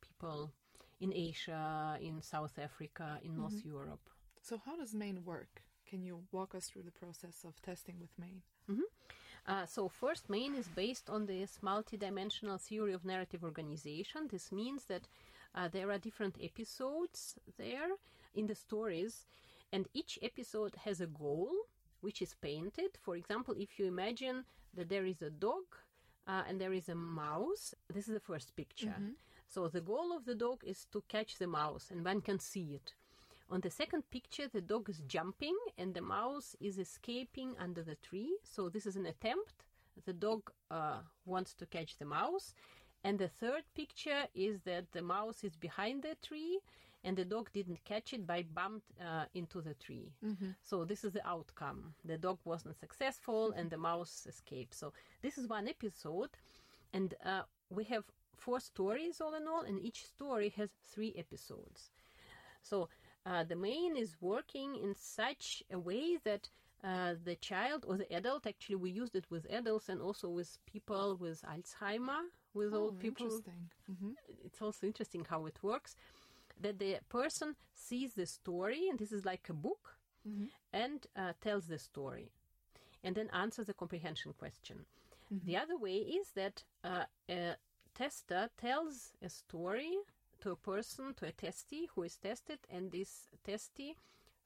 [0.01, 0.51] people
[0.99, 4.09] in Asia, in South Africa, in North Europe.
[4.41, 5.63] So, how does MAIN work?
[5.89, 8.41] Can you walk us through the process of testing with MAIN?
[9.47, 14.27] Uh, so, first, MAIN is based on this multidimensional theory of narrative organization.
[14.29, 15.07] This means that
[15.55, 17.89] uh, there are different episodes there
[18.35, 19.25] in the stories,
[19.73, 21.49] and each episode has a goal
[22.01, 22.91] which is painted.
[23.01, 25.63] For example, if you imagine that there is a dog
[26.27, 28.93] uh, and there is a mouse, this is the first picture.
[29.49, 32.75] So, the goal of the dog is to catch the mouse, and one can see
[32.75, 32.93] it.
[33.49, 37.95] On the second picture, the dog is jumping and the mouse is escaping under the
[37.95, 38.37] tree.
[38.43, 39.65] So, this is an attempt.
[40.05, 42.53] The dog uh, wants to catch the mouse.
[43.03, 46.59] And the third picture is that the mouse is behind the tree
[47.03, 50.11] and the dog didn't catch it by bumped uh, into the tree.
[50.61, 51.95] So, this is the outcome.
[52.05, 54.75] The dog wasn't successful and the mouse escaped.
[54.75, 56.29] So, this is one episode.
[56.93, 58.03] And uh, we have
[58.39, 61.91] four stories all in all, and each story has three episodes.
[62.61, 62.89] So
[63.25, 66.49] uh, the MAIN is working in such a way that
[66.83, 70.57] uh, the child or the adult, actually, we used it with adults and also with
[70.65, 72.23] people with Alzheimer,
[72.53, 73.43] with Oh, old people.
[73.43, 73.69] interesting.
[73.87, 74.11] hmm
[74.45, 75.95] It's also interesting how it works.
[76.61, 79.97] That the person sees the story, and this is like a book,
[80.73, 82.31] and uh, tells the story,
[83.03, 84.85] and then answers the comprehension question.
[85.45, 87.55] The other way is that uh, a
[87.99, 89.97] tester tells a story
[90.41, 93.95] to a person, to a testee who is tested, and this testee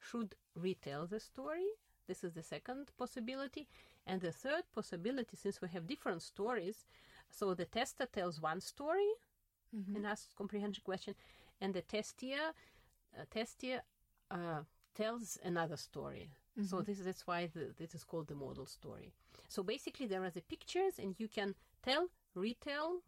[0.00, 1.68] should retell the story.
[2.08, 3.68] This is the second possibility.
[4.06, 6.84] And the third possibility, since we have different stories,
[7.30, 9.10] so the tester tells one story
[9.96, 11.14] and asks comprehension question,
[11.60, 12.52] and the testier,
[13.18, 13.80] uh, testier
[14.30, 14.62] uh,
[14.94, 16.30] tells another story.
[16.68, 19.12] So this is that's why the, this is called the model story.
[19.48, 23.00] So basically, there are the pictures, and you can tell, retell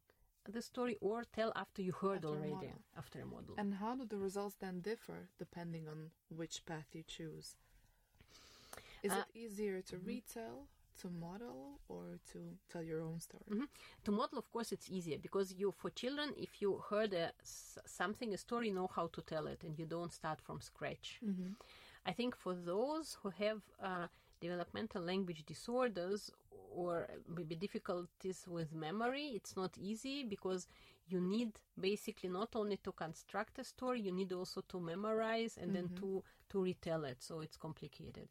[0.52, 2.82] the story, or tell after you heard After already model.
[2.96, 3.54] after a model.
[3.58, 7.56] And how do the results then differ depending on which path you choose?
[9.02, 10.68] Is Uh, it easier to retell,
[11.00, 13.44] to model, or to tell your own story?
[13.50, 13.68] Mhm.
[14.04, 17.32] To model, of course, it's easier because you, for children, if you heard a,
[17.86, 21.20] something, a story, know how to tell it, and you don't start from scratch.
[22.04, 24.06] I think for those who have uh,
[24.40, 26.30] developmental language disorders
[26.74, 30.66] or maybe difficulties with memory, it's not easy because
[31.08, 35.74] you need basically not only to construct a story, you need also to memorize and
[35.74, 37.22] then to to retell it.
[37.22, 38.28] So it's complicated,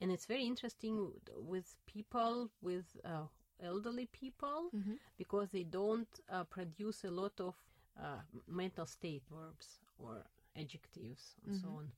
[0.00, 3.26] and it's very interesting with people with uh,
[3.60, 4.70] elderly people
[5.16, 7.54] because they don't uh, produce a lot of
[8.00, 10.24] uh, mental state verbs or
[10.56, 11.90] adjectives and so on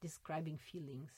[0.00, 1.12] describing feelings.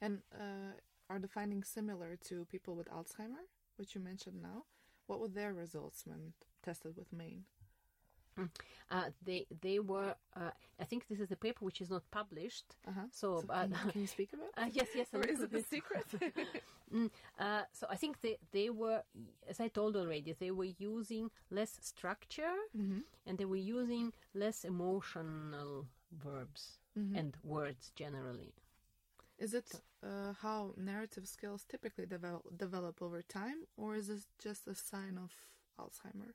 [0.00, 0.72] And uh,
[1.08, 3.44] are the findings similar to people with Alzheimer,
[3.76, 4.64] which you mentioned now?
[5.06, 7.44] What were their results when tested with MAIN?
[8.90, 10.14] Uh, they they were.
[10.36, 12.76] Uh, I think this is a paper which is not published.
[12.86, 13.06] Uh-huh.
[13.10, 14.50] So, but, can, can you speak about?
[14.58, 16.06] uh, yes, yes, or is it a secret?
[16.94, 17.10] Mm,
[17.40, 19.02] uh, so I think they they were,
[19.48, 22.54] as I told already, they were using less structure
[23.26, 26.78] and they were using less emotional verbs
[27.16, 28.54] and words generally.
[29.38, 34.66] Is it uh, how narrative skills typically develop, develop over time, or is this just
[34.66, 35.32] a sign of
[35.78, 36.32] Alzheimer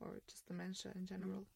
[0.00, 1.46] or just dementia in general?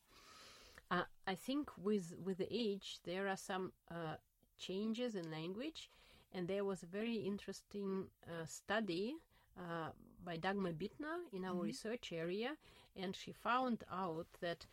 [0.90, 4.16] Uh, I think with with the age there are some uh,
[4.58, 5.90] changes in language,
[6.32, 9.16] and there was a very interesting uh, study
[9.56, 9.90] uh,
[10.24, 12.56] by Dagmar Bittner in our research area,
[12.96, 14.66] and she found out that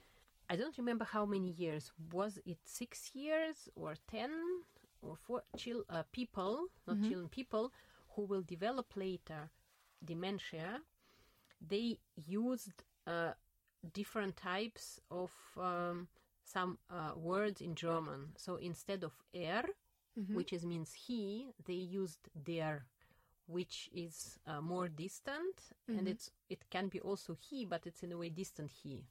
[0.50, 4.32] I don't remember how many years was it six years or ten
[5.06, 7.72] or four chil- uh, people, not children, people
[8.16, 9.52] who will develop later
[10.04, 10.82] dementia.
[11.62, 13.34] They used uh,
[13.94, 16.08] different types of um,
[16.44, 18.34] some uh, words in German.
[18.38, 19.64] So instead of er,
[20.32, 22.86] which is means he, they used der,
[23.48, 28.12] which is uh, more distant, and it's it can be also he, but it's in
[28.12, 29.06] a way distant he.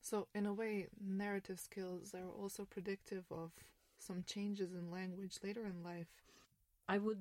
[0.00, 3.52] So, in a way, narrative skills are also predictive of
[4.06, 6.06] some changes in language later in life.
[6.88, 7.18] I would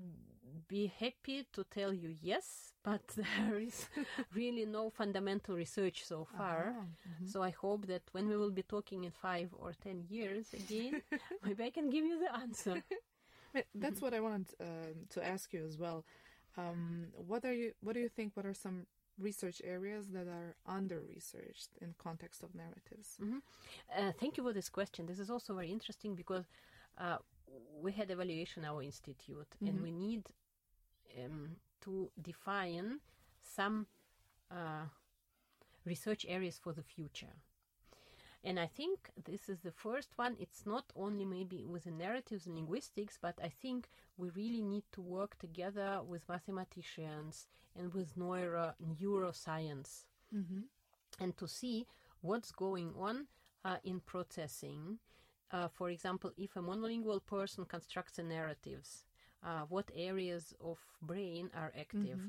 [0.68, 3.88] be happy to tell you yes, but there is
[4.34, 6.76] really no fundamental research so far.
[7.26, 11.02] So I hope that when we will be talking in five or ten years again,
[11.46, 12.84] maybe I can give you the answer.
[13.76, 16.06] That's what I wanted um, to ask you as well.
[16.58, 17.74] Um, what are you?
[17.82, 18.36] What do you think?
[18.36, 18.86] What are some
[19.20, 23.18] research areas that are under researched in context of narratives?
[23.96, 25.06] Uh, thank you for this question.
[25.06, 26.46] This is also very interesting because
[26.98, 27.18] uh,
[27.82, 30.24] we had evaluation our institute, and we need
[31.24, 33.00] um, to define
[33.42, 33.88] some
[34.52, 34.86] uh,
[35.86, 37.36] research areas for the future.
[38.46, 40.36] And I think this is the first one.
[40.38, 44.84] It's not only maybe with the narratives and linguistics, but I think we really need
[44.94, 50.04] to work together with mathematicians and with neuro neuroscience
[51.22, 51.86] and to see
[52.22, 53.28] what's going on
[53.64, 55.00] uh, in processing.
[55.54, 59.06] Uh, for example, if a monolingual person constructs a narratives,
[59.44, 62.20] uh, what areas of brain are active?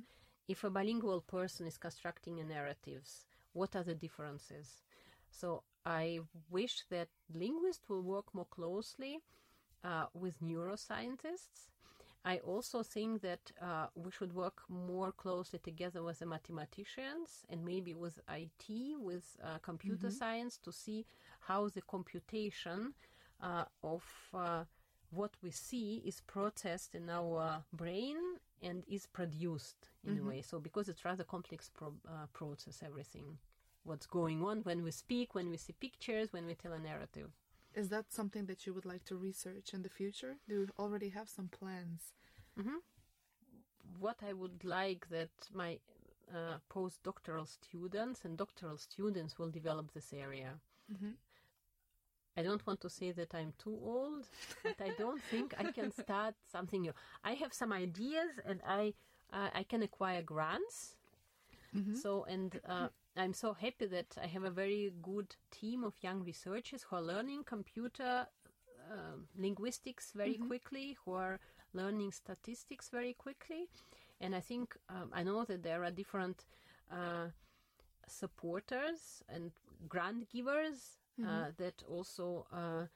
[0.46, 4.82] If a bilingual person is constructing a narratives, what are the differences?
[5.30, 9.20] So I wish that linguists will work more closely
[9.82, 11.68] uh, with neuroscientists.
[12.26, 17.64] I also think that uh, we should work more closely together with the mathematicians and
[17.64, 21.04] maybe with IT, with uh, computer science, to see
[21.40, 22.94] how the computation
[23.82, 24.64] of uh,
[25.10, 28.16] what we see is processed in our brain
[28.62, 30.42] and is produced in a way.
[30.42, 33.38] So because it's rather complex pro- uh, process, everything,
[33.84, 37.30] what's going on when we speak, when we see pictures, when we tell a narrative.
[37.74, 40.36] Is that something that you would like to research in the future?
[40.48, 42.12] Do you already have some plans?
[43.98, 45.78] what I would like that my
[46.32, 50.52] uh, postdoctoral students and doctoral students will develop this area.
[52.36, 54.28] I don't want to say that I'm too old,
[54.62, 56.92] but I don't think I can start something new.
[57.22, 58.94] I have some ideas, and I
[59.32, 60.96] uh, I can acquire grants.
[61.94, 66.24] So, and uh, I'm so happy that I have a very good team of young
[66.24, 68.26] researchers who are learning computer
[68.90, 71.38] uh, linguistics very quickly, who are
[71.72, 73.68] learning statistics very quickly.
[74.20, 76.44] And I think um, I know that there are different
[76.90, 77.28] uh,
[78.06, 79.50] supporters and
[79.88, 82.86] grant givers uh, that also uh,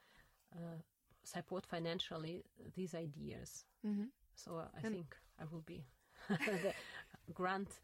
[0.54, 0.78] uh,
[1.24, 2.44] support financially
[2.74, 3.64] these ideas.
[4.34, 5.84] So I think I will be
[6.28, 6.74] the
[7.34, 7.80] grant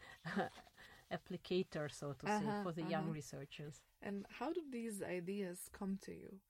[1.12, 3.12] applicator, so to say, Uh-huh, for the young uh-huh.
[3.12, 3.80] researchers.
[4.02, 6.40] And how do these ideas come to you?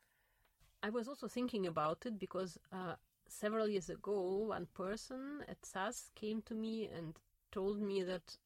[0.82, 2.96] I was also thinking about it because uh,
[3.28, 7.14] several years ago, one person at ZAS came to me and
[7.50, 8.36] told me that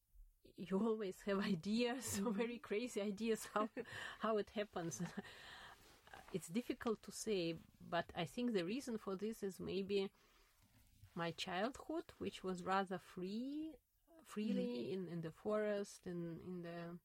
[0.59, 3.69] you always have ideas, very crazy ideas how
[4.19, 5.01] how it happens.
[6.33, 7.55] it's difficult to say,
[7.91, 10.11] but I think the reason for this is maybe
[11.15, 13.73] my childhood, which was rather free,
[14.27, 16.99] freely in, in the forest and in the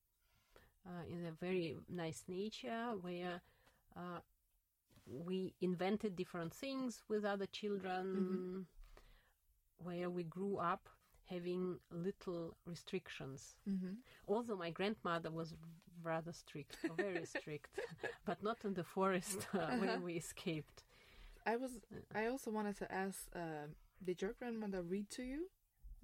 [0.86, 3.42] uh, in a very nice nature where
[3.96, 4.20] uh,
[5.08, 8.66] we invented different things with other children,
[9.78, 10.90] where we grew up
[11.30, 13.56] having little restrictions.
[13.70, 13.94] Mm-hmm.
[14.28, 15.54] Although my grandmother was
[16.04, 17.80] rather strict, very strict,
[18.26, 20.84] but not in the forest uh, where we escaped.
[21.46, 21.72] I was.
[22.16, 23.68] I also wanted to ask: uh,
[24.04, 25.50] Did your grandmother read to you,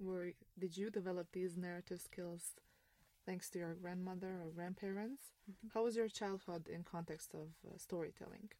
[0.04, 2.54] or did you develop these narrative skills
[3.26, 5.22] thanks to your grandmother or grandparents?
[5.74, 8.50] How was your childhood in context of uh, storytelling?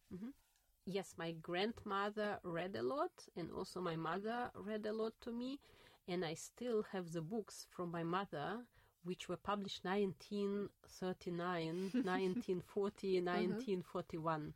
[0.85, 5.59] Yes, my grandmother read a lot, and also my mother read a lot to me,
[6.07, 8.65] and I still have the books from my mother,
[9.03, 14.53] which were published 1939, 1940, 1941.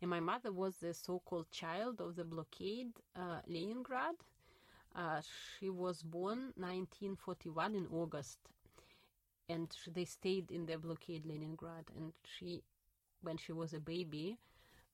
[0.00, 4.16] And my mother was the so-called child of the blockade, uh, Leningrad.
[4.94, 5.20] Uh,
[5.58, 8.38] she was born 1941 in August,
[9.48, 11.90] and sh- they stayed in the blockade Leningrad.
[11.96, 12.62] And she,
[13.22, 14.38] when she was a baby,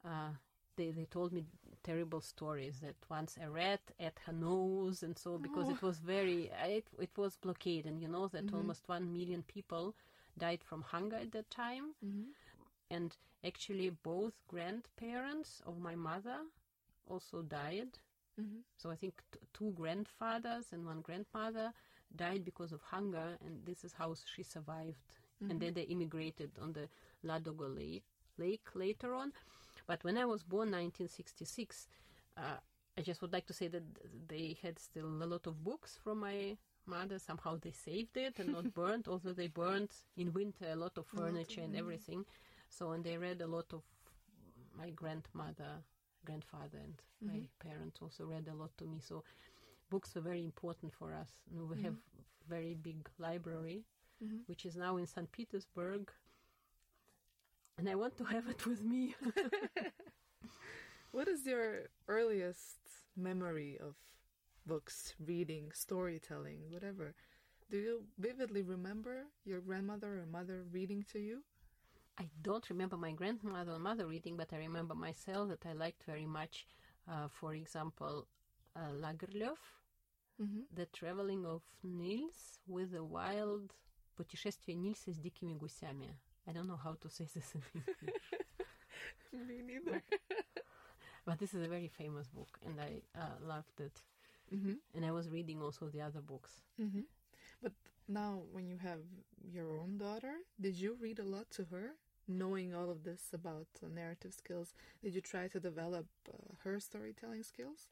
[0.05, 0.31] uh,
[0.77, 1.45] they, they told me
[1.83, 6.51] terrible stories that once a rat ate her nose and so because it was very
[6.65, 8.57] it, it was blockade and you know that mm-hmm.
[8.57, 9.95] almost one million people
[10.39, 11.95] died from hunger at that time.
[12.05, 12.31] Mm-hmm.
[12.91, 16.39] And actually both grandparents of my mother
[17.07, 17.99] also died.
[18.41, 18.61] Mm-hmm.
[18.77, 21.73] So i think t- two grandfathers and one grandmother
[22.15, 25.03] died because of hunger and this is how she survived.
[25.51, 26.89] And then they immigrated on the
[27.25, 28.03] ladoga lake,
[28.39, 29.33] lake later on
[29.89, 31.89] but when I was born, 1966,
[32.37, 32.41] uh,
[32.97, 33.83] I just would like to say that
[34.29, 37.19] they had still a lot of books from my mother.
[37.19, 41.07] Somehow they saved it and not burnt, although they burned in winter a lot of
[41.07, 42.27] furniture and everything.
[42.69, 43.83] So, and they read a lot of
[44.77, 45.83] my grandmother,
[46.25, 47.69] grandfather, and my mm-hmm.
[47.69, 49.01] parents also read a lot to me.
[49.01, 49.25] So,
[49.91, 51.31] books were very important for us.
[51.51, 51.85] And we mm-hmm.
[51.87, 51.95] have
[52.47, 53.85] very big library,
[54.23, 54.39] mm-hmm.
[54.47, 55.33] which is now in St.
[55.33, 56.13] Petersburg
[57.78, 59.16] and I want to have it with me.
[61.12, 62.80] What is your earliest
[63.16, 63.96] memory of
[64.66, 67.14] books, reading, storytelling, whatever?
[67.70, 71.44] Do you vividly remember your grandmother or mother reading to you?
[72.18, 76.04] I don't remember my grandmother or mother reading, but I remember myself that I liked
[76.04, 76.66] very much,
[77.08, 78.28] uh, for example,
[78.76, 79.58] uh, Lagerlöf,
[80.42, 80.62] Mm-hmm.
[80.74, 83.72] The Traveling of Nils with a Wild
[84.18, 86.18] Путешествие Нильса с дикими гусями.
[86.49, 87.97] I don't know how to say this in English,
[89.49, 90.03] Me neither.
[91.27, 94.01] but this is a very famous book, and I uh, loved it.
[94.55, 94.75] mm-hmm.
[94.95, 96.63] And I was reading also the other books.
[96.81, 97.03] Mm-hmm.
[97.63, 97.73] But
[98.09, 99.01] now, when you have
[99.53, 101.91] your own daughter, did you read a lot to her?
[102.31, 106.33] Knowing all of this about uh, narrative skills, did you try to develop uh,
[106.65, 107.89] her storytelling skills?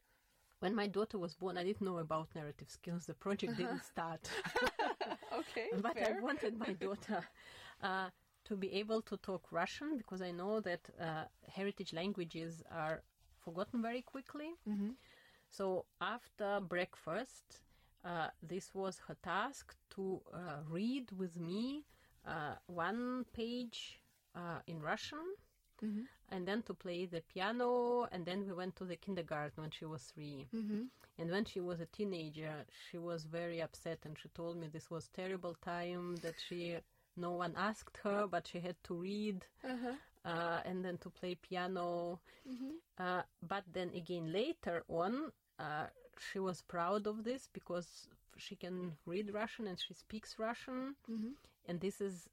[0.59, 3.05] When my daughter was born, I didn't know about narrative skills.
[3.05, 4.29] The project didn't start.
[5.37, 7.23] Okay, but I wanted my daughter
[7.83, 8.09] uh,
[8.47, 13.03] to be able to talk Russian because I know that uh, heritage languages are
[13.37, 14.51] forgotten very quickly.
[14.69, 14.91] Mm-hmm.
[15.49, 17.61] So after breakfast,
[18.05, 20.37] uh, this was her task to uh,
[20.69, 21.83] read with me
[22.25, 23.99] uh, one page
[24.35, 25.25] uh, in Russian.
[25.83, 26.03] Mm-hmm.
[26.29, 29.85] And then to play the piano, and then we went to the kindergarten when she
[29.85, 30.81] was 3 Mm-hmm.
[31.19, 34.89] And when she was a teenager, she was very upset, and she told me this
[34.91, 36.77] was terrible time that she
[37.17, 39.95] no one asked her, but she had to read Uh-huh.
[40.25, 42.19] uh, and then to play piano.
[42.49, 42.77] Mm-hmm.
[42.97, 45.87] Uh, but then again later on, uh,
[46.19, 51.33] she was proud of this because she can read Russian and she speaks Russian, Mm-hmm.
[51.67, 52.29] and this is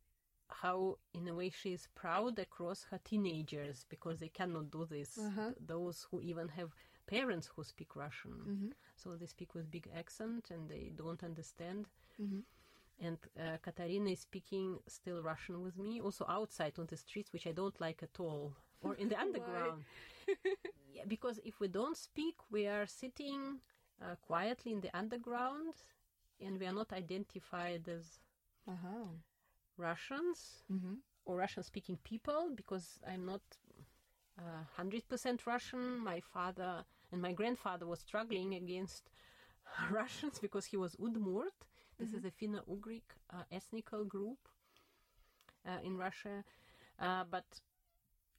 [0.48, 5.18] how, in a way, she is proud across her teenagers because they cannot do this.
[5.18, 5.50] Uh-huh.
[5.50, 6.74] Th- Those who even have
[7.06, 8.70] parents who speak Russian, Mm-hmm.
[8.96, 11.88] so they speak with big accent and they don't understand.
[12.20, 12.40] Mm-hmm.
[13.00, 17.46] And uh, Katarina is speaking still Russian with me, also outside on the streets, which
[17.46, 19.84] I don't like at all, or in the underground.
[20.92, 23.60] yeah, because if we don't speak, we are sitting
[24.02, 25.74] uh, quietly in the underground,
[26.40, 28.18] and we are not identified as
[28.68, 29.08] Uh-huh.
[29.76, 30.94] Russians Mm-hmm.
[31.24, 33.42] or Russian-speaking people, because I'm not
[34.38, 35.98] uh, hundred percent Russian.
[35.98, 39.10] My father and my grandfather was struggling against
[39.90, 41.58] Russians because he was Udmurt.
[41.98, 44.48] This is a Finno-Ugric uh, ethnical group
[45.66, 46.44] uh, in Russia.
[46.98, 47.44] Uh, but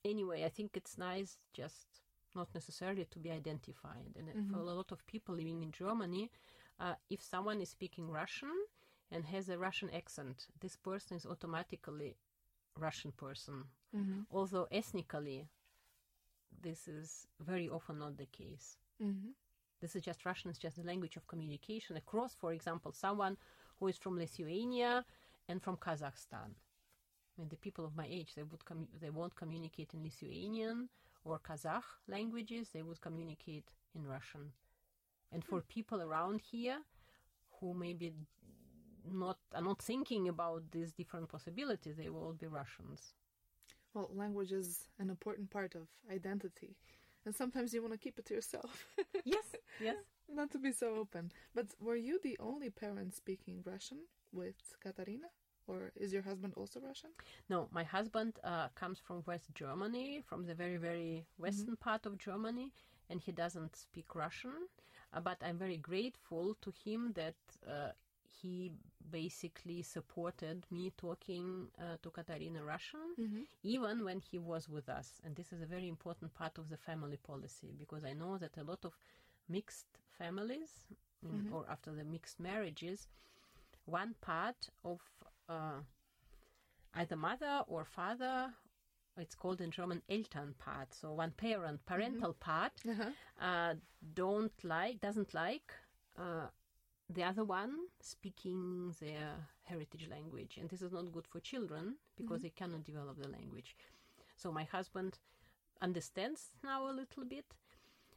[0.04, 1.88] anyway, I think it's nice just
[2.36, 4.16] not necessarily to be identified.
[4.18, 6.30] And for a lot of people living in Germany,
[6.80, 8.56] uh, if someone is speaking Russian
[9.12, 12.18] and has a Russian accent, this person is automatically
[12.78, 13.64] Russian person.
[14.32, 15.48] Although ethnically,
[16.62, 18.78] this is very often not the case.
[19.02, 19.30] Mm-hmm.
[19.86, 23.38] This is just Russian is just the language of communication across, for example, someone
[23.80, 25.06] who is from Lithuania
[25.48, 26.50] and from Kazakhstan.
[26.56, 30.90] I mean, the people of my age, they would commu- they won't communicate in Lithuanian
[31.24, 32.70] or Kazakh languages.
[32.74, 34.54] They would communicate in Russian.
[35.32, 35.68] And for hmm.
[35.68, 36.80] people around here
[37.60, 38.12] who maybe
[39.08, 43.14] not are not thinking about these different possibilities, they will all be Russians.
[43.94, 46.76] Well, language is an important part of identity,
[47.26, 48.86] and sometimes you want to keep it to yourself,
[49.26, 49.46] Yes,
[49.80, 49.98] yes.
[50.34, 51.32] not to be so open.
[51.54, 54.00] But were you the only parent speaking Russian
[54.32, 55.28] with Katarina,
[55.68, 57.12] or is your husband also Russian?
[57.50, 62.18] No, my husband uh, comes from West Germany, from the very, very western part of
[62.18, 62.72] Germany,
[63.10, 64.68] and he doesn't speak Russian.
[65.14, 67.36] Uh, but I'm very grateful to him that
[67.68, 67.90] uh,
[68.42, 68.72] he
[69.10, 73.18] basically supported me talking uh, to Katarina Russian,
[73.64, 75.22] even when he was with us.
[75.24, 78.58] And this is a very important part of the family policy because I know that
[78.58, 78.98] a lot of
[79.48, 80.86] mixed families,
[81.26, 83.08] mm, or after the mixed marriages,
[83.86, 85.02] one part of
[85.50, 85.82] uh,
[86.94, 88.54] either mother or father
[89.18, 92.74] it's called in german elternpart so one parent parental part
[93.42, 93.74] uh,
[94.14, 95.74] don't like doesn't like
[96.18, 96.48] uh,
[97.09, 102.43] the other one speaking their heritage language and this is not good for children because
[102.43, 103.77] they cannot develop the language
[104.37, 105.19] so my husband
[105.83, 107.47] understands now a little bit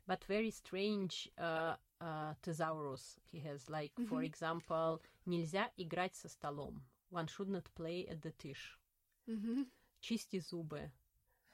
[0.08, 3.70] but very strange uh, uh, thesaurus he has.
[3.70, 6.82] Like, for example, нельзя играть со столом.
[7.10, 8.78] One should not play at the dish.
[10.02, 10.92] Чисти зубы.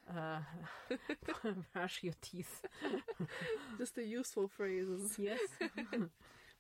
[0.08, 0.39] Uh,
[1.74, 2.66] brush your teeth.
[3.78, 5.20] Just the useful phrases.
[5.20, 5.39] yes.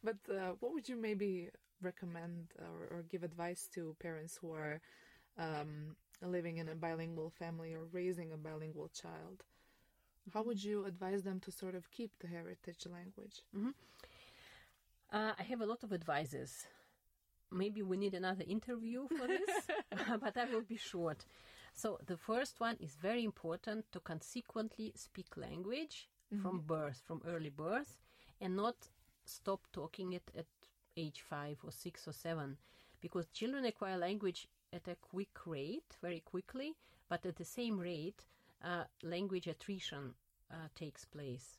[0.04, 1.48] But uh, what would you maybe
[1.82, 4.80] recommend or, or give advice to parents who are
[5.38, 9.42] um, living in a bilingual family or raising a bilingual child?
[10.32, 13.42] How would you advise them to sort of keep the heritage language?
[15.12, 16.66] Uh, I have a lot of advices.
[17.50, 19.68] Maybe we need another interview for this,
[20.20, 21.24] but I will be short.
[21.72, 26.08] So the first one is very important to consequently speak language
[26.42, 27.98] from birth, from early birth,
[28.40, 28.76] and not
[29.24, 30.46] stop talking it at
[30.96, 32.56] age five or six or seven,
[33.00, 36.74] because children acquire language at a quick rate, very quickly,
[37.08, 38.26] but at the same rate,
[38.64, 40.14] uh, language attrition
[40.50, 41.58] uh, takes place.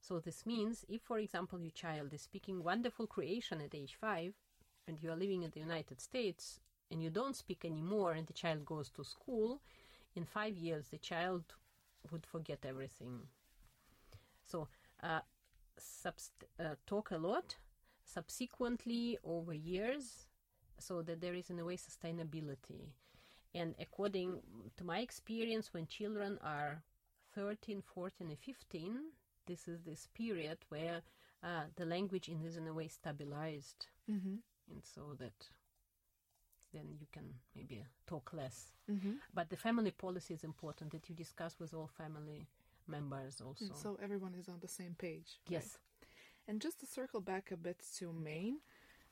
[0.00, 4.34] So this means if, for example, your child is speaking wonderful Croatian at age five,
[4.86, 6.60] and you are living in the United States
[6.90, 9.60] and you don't speak anymore, and the child goes to school,
[10.14, 11.42] in five years the child
[12.12, 13.22] would forget everything.
[14.44, 14.68] So
[15.02, 15.20] uh,
[15.80, 17.56] subst- uh, talk a lot,
[18.04, 20.26] subsequently over years,
[20.78, 22.92] so that there is in a way sustainability.
[23.54, 24.42] And according
[24.76, 26.82] to my experience, when children are
[27.34, 28.98] 13, 14, and 15,
[29.46, 31.02] this is this period where
[31.42, 34.36] uh, the language in is in a way stabilized, Mm-hmm.
[34.70, 35.48] and so that
[36.72, 38.72] then you can maybe talk less.
[38.90, 39.12] Mm-hmm.
[39.32, 42.48] But the family policy is important that you discuss with all family
[42.88, 43.74] members also.
[43.74, 45.38] So everyone is on the same page.
[45.46, 45.52] right?
[45.52, 45.78] yes.
[46.46, 48.58] And just to circle back a bit to MAIN,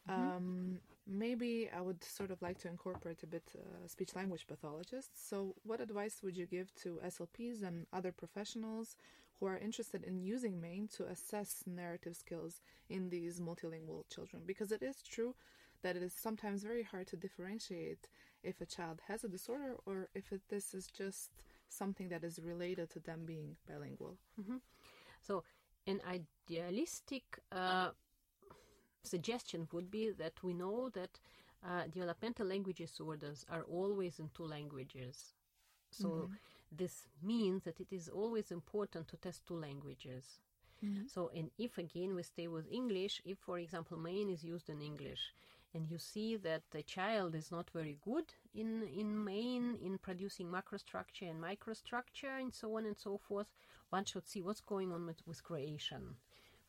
[0.08, 5.28] um, maybe I would sort of like to incorporate a bit uh, speech language pathologists.
[5.28, 8.96] So, what advice would you give to SLPs and other professionals
[9.38, 12.60] who are interested in using MAIN to assess narrative skills
[12.90, 14.42] in these multilingual children?
[14.46, 15.34] Because it is true
[15.82, 18.08] that it is sometimes very hard to differentiate
[18.42, 21.30] if a child has a disorder or if it, this is just
[21.72, 24.16] something that is related to them being bilingual.
[25.20, 25.44] So,
[25.86, 27.90] an idealistic uh,
[29.02, 31.18] suggestion would be that we know that
[31.64, 35.34] uh, developmental language disorders are always in two languages.
[35.90, 36.30] So,
[36.70, 40.40] this means that it is always important to test two languages.
[41.06, 44.82] So, and if again we stay with English, if for example MAIN is used in
[44.82, 45.32] English,
[45.74, 50.48] and you see that the child is not very good in in MAIN in producing
[50.48, 53.48] macrostructure and microstructure and so on and so forth,
[53.90, 56.16] one should see what's going on with, with Croatian.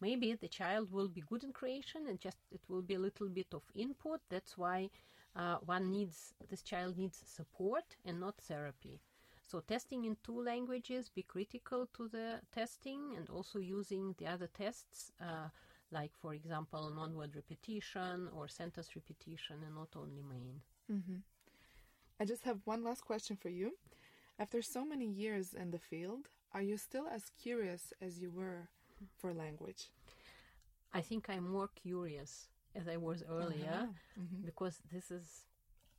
[0.01, 3.29] Maybe the child will be good in Croatian and just it will be a little
[3.29, 4.19] bit of input.
[4.29, 4.89] That's why
[5.35, 8.99] uh, one needs this child needs support and not therapy.
[9.47, 14.47] So testing in two languages, be critical to the testing and also using the other
[14.47, 15.49] tests, uh,
[15.93, 20.61] like for example non-word repetition or sentence repetition, and not only MAIN.
[22.19, 23.71] I just have one last question for you.
[24.39, 28.67] After so many years in the field, are you still as curious as you were
[29.19, 29.89] for language?
[30.93, 34.21] I think I'm more curious as I was earlier Uh-huh.
[34.23, 34.45] Mhm.
[34.45, 35.25] because this is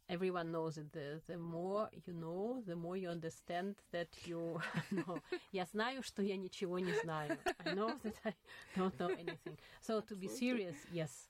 [0.09, 4.59] everyone knows it the, the more you know the more you understand that you
[4.91, 5.21] know
[5.51, 8.33] я знаю что я ничего не знаю I know that I
[8.75, 11.29] don't know anything so to be serious yes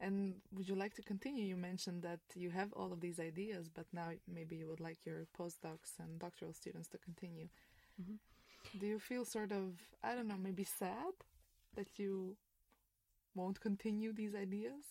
[0.00, 1.44] And would you like to continue?
[1.44, 5.04] You mentioned that you have all of these ideas, but now maybe you would like
[5.04, 7.48] your postdocs and doctoral students to continue.
[8.00, 8.78] Mm-hmm.
[8.78, 11.14] Do you feel sort of, I don't know, maybe sad
[11.74, 12.36] that you
[13.34, 14.84] won't continue these ideas?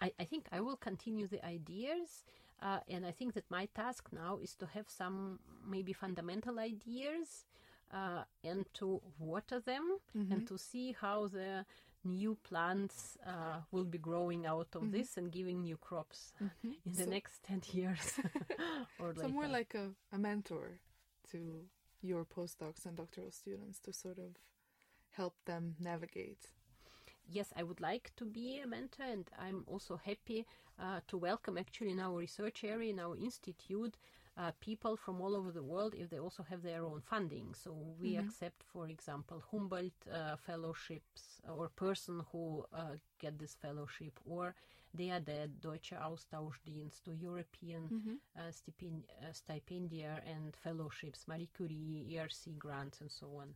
[0.00, 2.24] I, I think I will continue the ideas,
[2.61, 7.45] uh, and I think that my task now is to have some maybe fundamental ideas
[7.93, 9.99] uh, and to water them
[10.31, 11.65] and to see how the
[12.03, 16.33] new plants uh, will be growing out of this and giving new crops
[16.63, 18.19] in the next 10 years
[18.99, 20.79] or So more like a, a mentor
[21.31, 21.65] to
[22.01, 24.35] your postdocs and doctoral students to sort of
[25.11, 26.47] help them navigate.
[27.29, 30.45] Yes, I would like to be a mentor, and I'm also happy
[30.79, 33.97] uh, to welcome actually in our research area, in our institute,
[34.37, 37.53] uh, people from all over the world if they also have their own funding.
[37.53, 44.19] So we accept, for example, Humboldt uh, fellowships or person who uh, get this fellowship,
[44.25, 44.53] or
[44.93, 47.91] they are the Deutsche Austauschdienst, or European
[48.37, 53.55] uh, stipend- uh, stipendia and fellowships, Marie Curie, ERC grants, and so on.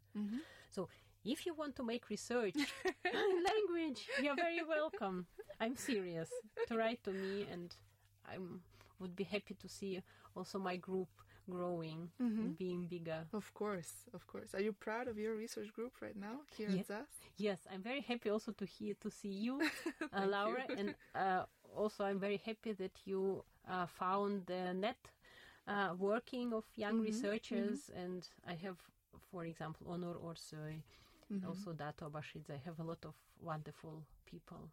[0.70, 0.88] So
[1.26, 2.56] if you want to make research
[3.06, 5.26] in language, you're very welcome.
[5.60, 6.30] I'm serious
[6.68, 7.76] to write to me, and
[8.28, 8.38] I
[9.00, 10.02] would be happy to see
[10.36, 11.10] also my group
[11.50, 13.26] growing and being bigger.
[13.34, 14.54] Of course, of course.
[14.54, 16.82] Are you proud of your research group right now here Yeah.
[16.82, 17.08] at ZAS?
[17.38, 19.60] Yes, I'm very happy also to hear to see you,
[20.14, 21.46] uh, Laura, and uh,
[21.76, 24.98] also I'm very happy that you uh, found the net
[25.68, 28.78] uh, working of young researchers, and I have,
[29.32, 30.82] for example, Onur Özsoy,
[31.46, 32.52] also Dato Bashidze.
[32.52, 34.72] I have a lot of wonderful people.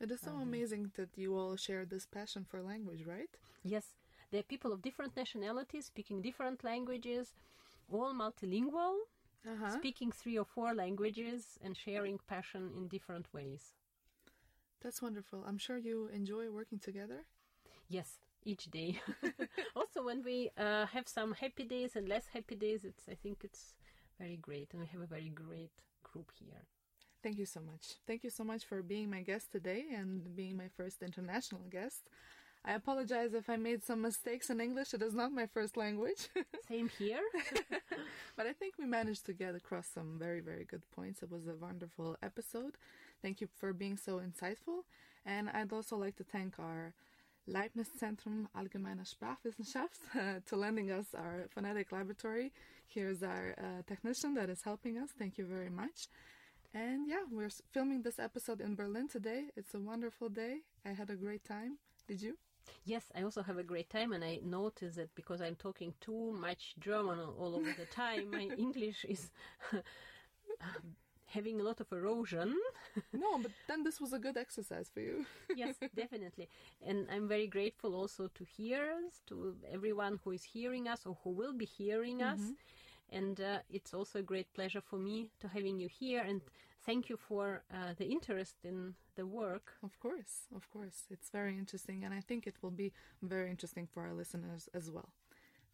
[0.00, 3.28] It is so amazing that you all share this passion for language, right?
[3.62, 3.84] Yes,
[4.30, 7.34] they're people of different nationalities, speaking different languages,
[7.90, 8.96] all multilingual,
[9.46, 9.70] Uh-huh.
[9.78, 13.74] speaking three or four languages, and sharing passion in different ways.
[14.82, 15.44] That's wonderful.
[15.46, 17.24] I'm sure you enjoy working together.
[17.88, 19.00] Yes, each day.
[19.76, 23.44] also, when we uh, have some happy days and less happy days, it's I think
[23.44, 23.74] it's
[24.20, 25.72] very great, and we have a very great
[26.04, 26.64] group here.
[27.22, 27.96] Thank you so much.
[28.06, 32.02] Thank you so much for being my guest today and being my first international guest.
[32.64, 34.94] I apologize if I made some mistakes in English.
[34.94, 36.28] It is not my first language.
[36.68, 37.22] Same here.
[38.36, 41.22] But I think we managed to get across some very, very good points.
[41.22, 42.76] It was a wonderful episode.
[43.22, 44.84] Thank you for being so insightful.
[45.26, 46.94] And I'd also like to thank our
[47.46, 52.52] Leibniz Zentrum Allgemeine Sprachwissenschaft uh, to lending us our phonetic laboratory.
[52.86, 55.10] Here's our uh, technician that is helping us.
[55.18, 56.08] Thank you very much.
[56.72, 59.46] And yeah, we're filming this episode in Berlin today.
[59.56, 60.58] It's a wonderful day.
[60.86, 61.78] I had a great time.
[62.06, 62.36] Did you?
[62.84, 66.32] Yes, I also have a great time, and I notice that because I'm talking too
[66.32, 69.30] much German all over the time, my English is
[71.30, 72.54] having a lot of erosion.
[73.12, 75.24] No, but then this was a good exercise for you.
[75.56, 76.48] yes, definitely.
[76.84, 81.30] And I'm very grateful also to hearers, to everyone who is hearing us or who
[81.30, 82.40] will be hearing us.
[83.10, 86.22] And uh, it's also a great pleasure for me to having you here.
[86.26, 86.40] And
[86.84, 89.72] thank you for uh, the interest in the work.
[89.82, 91.04] Of course, of course.
[91.10, 94.90] It's very interesting, and I think it will be very interesting for our listeners as
[94.90, 95.10] well.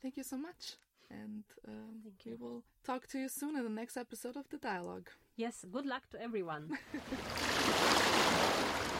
[0.02, 0.76] Thank you so much.
[1.10, 5.10] And um, we will talk to you soon in the next episode of The Dialogue.
[5.36, 6.78] Yes, good luck to everyone.